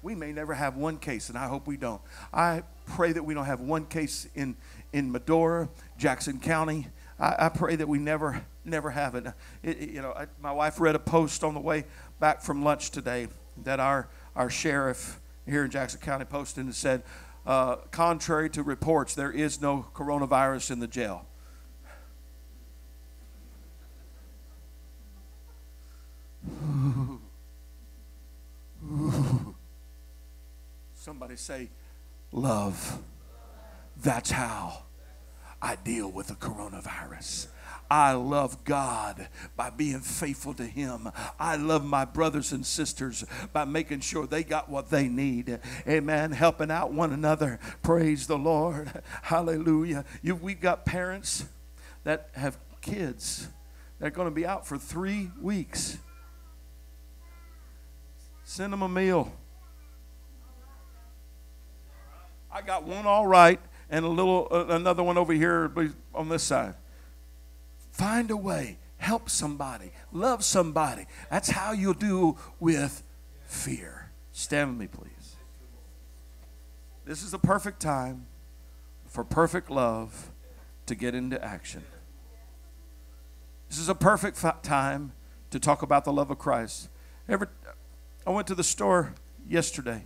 We 0.00 0.14
may 0.14 0.32
never 0.32 0.54
have 0.54 0.76
one 0.76 0.96
case, 0.98 1.28
and 1.28 1.36
I 1.36 1.48
hope 1.48 1.66
we 1.66 1.76
don't. 1.76 2.00
I 2.32 2.62
pray 2.86 3.12
that 3.12 3.22
we 3.24 3.34
don't 3.34 3.44
have 3.44 3.60
one 3.60 3.84
case 3.86 4.26
in, 4.34 4.56
in 4.92 5.12
Medora, 5.12 5.68
Jackson 5.98 6.40
County. 6.40 6.86
I, 7.20 7.46
I 7.46 7.48
pray 7.50 7.76
that 7.76 7.88
we 7.88 7.98
never, 7.98 8.44
never 8.64 8.90
have 8.90 9.14
it. 9.16 9.26
It- 9.62 9.78
it- 9.82 9.90
you 9.90 10.00
know, 10.02 10.12
I, 10.12 10.26
my 10.40 10.52
wife 10.52 10.80
read 10.80 10.94
a 10.94 10.98
post 11.00 11.44
on 11.44 11.54
the 11.54 11.60
way 11.60 11.84
back 12.20 12.40
from 12.42 12.64
lunch 12.64 12.90
today 12.90 13.28
that 13.64 13.80
our, 13.80 14.08
our 14.34 14.48
sheriff 14.50 15.20
here 15.46 15.64
in 15.64 15.70
Jackson 15.70 16.00
County 16.00 16.24
posted 16.24 16.64
and 16.64 16.74
said, 16.74 17.02
uh, 17.44 17.76
contrary 17.90 18.48
to 18.50 18.62
reports, 18.62 19.14
there 19.14 19.30
is 19.32 19.60
no 19.60 19.86
coronavirus 19.94 20.70
in 20.70 20.78
the 20.78 20.86
jail. 20.86 21.26
Somebody 30.94 31.36
say, 31.36 31.68
love. 32.32 32.98
That's 34.02 34.30
how 34.30 34.84
I 35.60 35.76
deal 35.76 36.10
with 36.10 36.28
the 36.28 36.34
coronavirus. 36.34 37.48
I 37.90 38.12
love 38.12 38.64
God 38.64 39.28
by 39.54 39.68
being 39.68 40.00
faithful 40.00 40.54
to 40.54 40.64
Him. 40.64 41.10
I 41.38 41.56
love 41.56 41.84
my 41.84 42.06
brothers 42.06 42.50
and 42.52 42.64
sisters 42.64 43.24
by 43.52 43.66
making 43.66 44.00
sure 44.00 44.26
they 44.26 44.44
got 44.44 44.70
what 44.70 44.88
they 44.88 45.08
need. 45.08 45.58
Amen. 45.86 46.32
Helping 46.32 46.70
out 46.70 46.92
one 46.92 47.12
another. 47.12 47.60
Praise 47.82 48.26
the 48.26 48.38
Lord. 48.38 48.90
Hallelujah. 49.22 50.06
You, 50.22 50.36
we've 50.36 50.60
got 50.60 50.86
parents 50.86 51.44
that 52.04 52.30
have 52.32 52.56
kids 52.80 53.48
that 53.98 54.06
are 54.06 54.10
going 54.10 54.28
to 54.28 54.34
be 54.34 54.46
out 54.46 54.66
for 54.66 54.78
three 54.78 55.30
weeks. 55.40 55.98
Send 58.44 58.72
them 58.72 58.82
a 58.82 58.88
meal. 58.88 59.32
I 62.50 62.60
got 62.60 62.84
one 62.84 63.06
all 63.06 63.26
right 63.26 63.60
and 63.88 64.04
a 64.04 64.08
little 64.08 64.48
uh, 64.50 64.66
another 64.66 65.02
one 65.02 65.16
over 65.16 65.32
here 65.32 65.72
on 66.14 66.28
this 66.28 66.42
side. 66.42 66.74
Find 67.92 68.30
a 68.30 68.36
way, 68.36 68.78
help 68.96 69.30
somebody, 69.30 69.92
love 70.12 70.44
somebody. 70.44 71.06
That's 71.30 71.50
how 71.50 71.72
you'll 71.72 71.94
do 71.94 72.36
with 72.60 73.02
fear. 73.46 74.10
Stand 74.32 74.70
with 74.70 74.78
me, 74.78 74.86
please. 74.86 75.36
This 77.04 77.22
is 77.22 77.30
the 77.30 77.38
perfect 77.38 77.80
time 77.80 78.26
for 79.06 79.24
perfect 79.24 79.70
love 79.70 80.30
to 80.86 80.94
get 80.94 81.14
into 81.14 81.42
action. 81.44 81.84
This 83.68 83.78
is 83.78 83.88
a 83.88 83.94
perfect 83.94 84.42
time 84.62 85.12
to 85.50 85.58
talk 85.58 85.82
about 85.82 86.04
the 86.04 86.12
love 86.12 86.30
of 86.30 86.38
Christ. 86.38 86.88
Ever, 87.28 87.48
I 88.26 88.30
went 88.30 88.46
to 88.48 88.54
the 88.54 88.64
store 88.64 89.14
yesterday. 89.48 90.04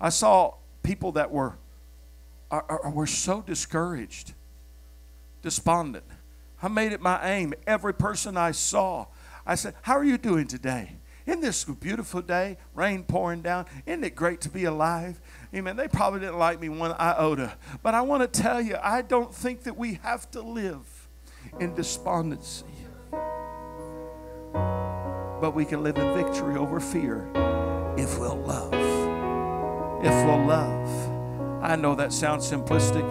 I 0.00 0.08
saw 0.08 0.54
people 0.82 1.12
that 1.12 1.30
were 1.30 1.56
are, 2.50 2.64
are, 2.84 2.90
were 2.90 3.06
so 3.06 3.42
discouraged, 3.42 4.32
despondent. 5.42 6.04
I 6.62 6.68
made 6.68 6.92
it 6.92 7.00
my 7.00 7.20
aim. 7.28 7.54
Every 7.66 7.92
person 7.92 8.36
I 8.36 8.52
saw, 8.52 9.06
I 9.46 9.54
said, 9.56 9.74
How 9.82 9.94
are 9.94 10.04
you 10.04 10.18
doing 10.18 10.46
today? 10.46 10.96
Isn't 11.26 11.40
this 11.40 11.64
a 11.64 11.72
beautiful 11.72 12.20
day? 12.20 12.58
Rain 12.74 13.02
pouring 13.02 13.40
down. 13.40 13.66
Isn't 13.86 14.04
it 14.04 14.14
great 14.14 14.42
to 14.42 14.50
be 14.50 14.64
alive? 14.64 15.20
Amen. 15.54 15.76
They 15.76 15.88
probably 15.88 16.20
didn't 16.20 16.38
like 16.38 16.60
me 16.60 16.68
one 16.68 16.92
iota. 16.92 17.56
But 17.82 17.94
I 17.94 18.02
want 18.02 18.30
to 18.30 18.42
tell 18.42 18.60
you, 18.60 18.76
I 18.82 19.02
don't 19.02 19.34
think 19.34 19.62
that 19.62 19.76
we 19.76 19.94
have 20.02 20.30
to 20.32 20.42
live 20.42 21.08
in 21.58 21.74
despondency. 21.74 22.66
But 25.44 25.54
we 25.54 25.66
can 25.66 25.82
live 25.82 25.98
in 25.98 26.14
victory 26.14 26.56
over 26.56 26.80
fear 26.80 27.28
if 27.98 28.18
we'll 28.18 28.38
love. 28.46 28.72
If 30.02 30.24
we'll 30.24 30.42
love. 30.42 31.62
I 31.62 31.76
know 31.76 31.94
that 31.96 32.14
sounds 32.14 32.50
simplistic, 32.50 33.04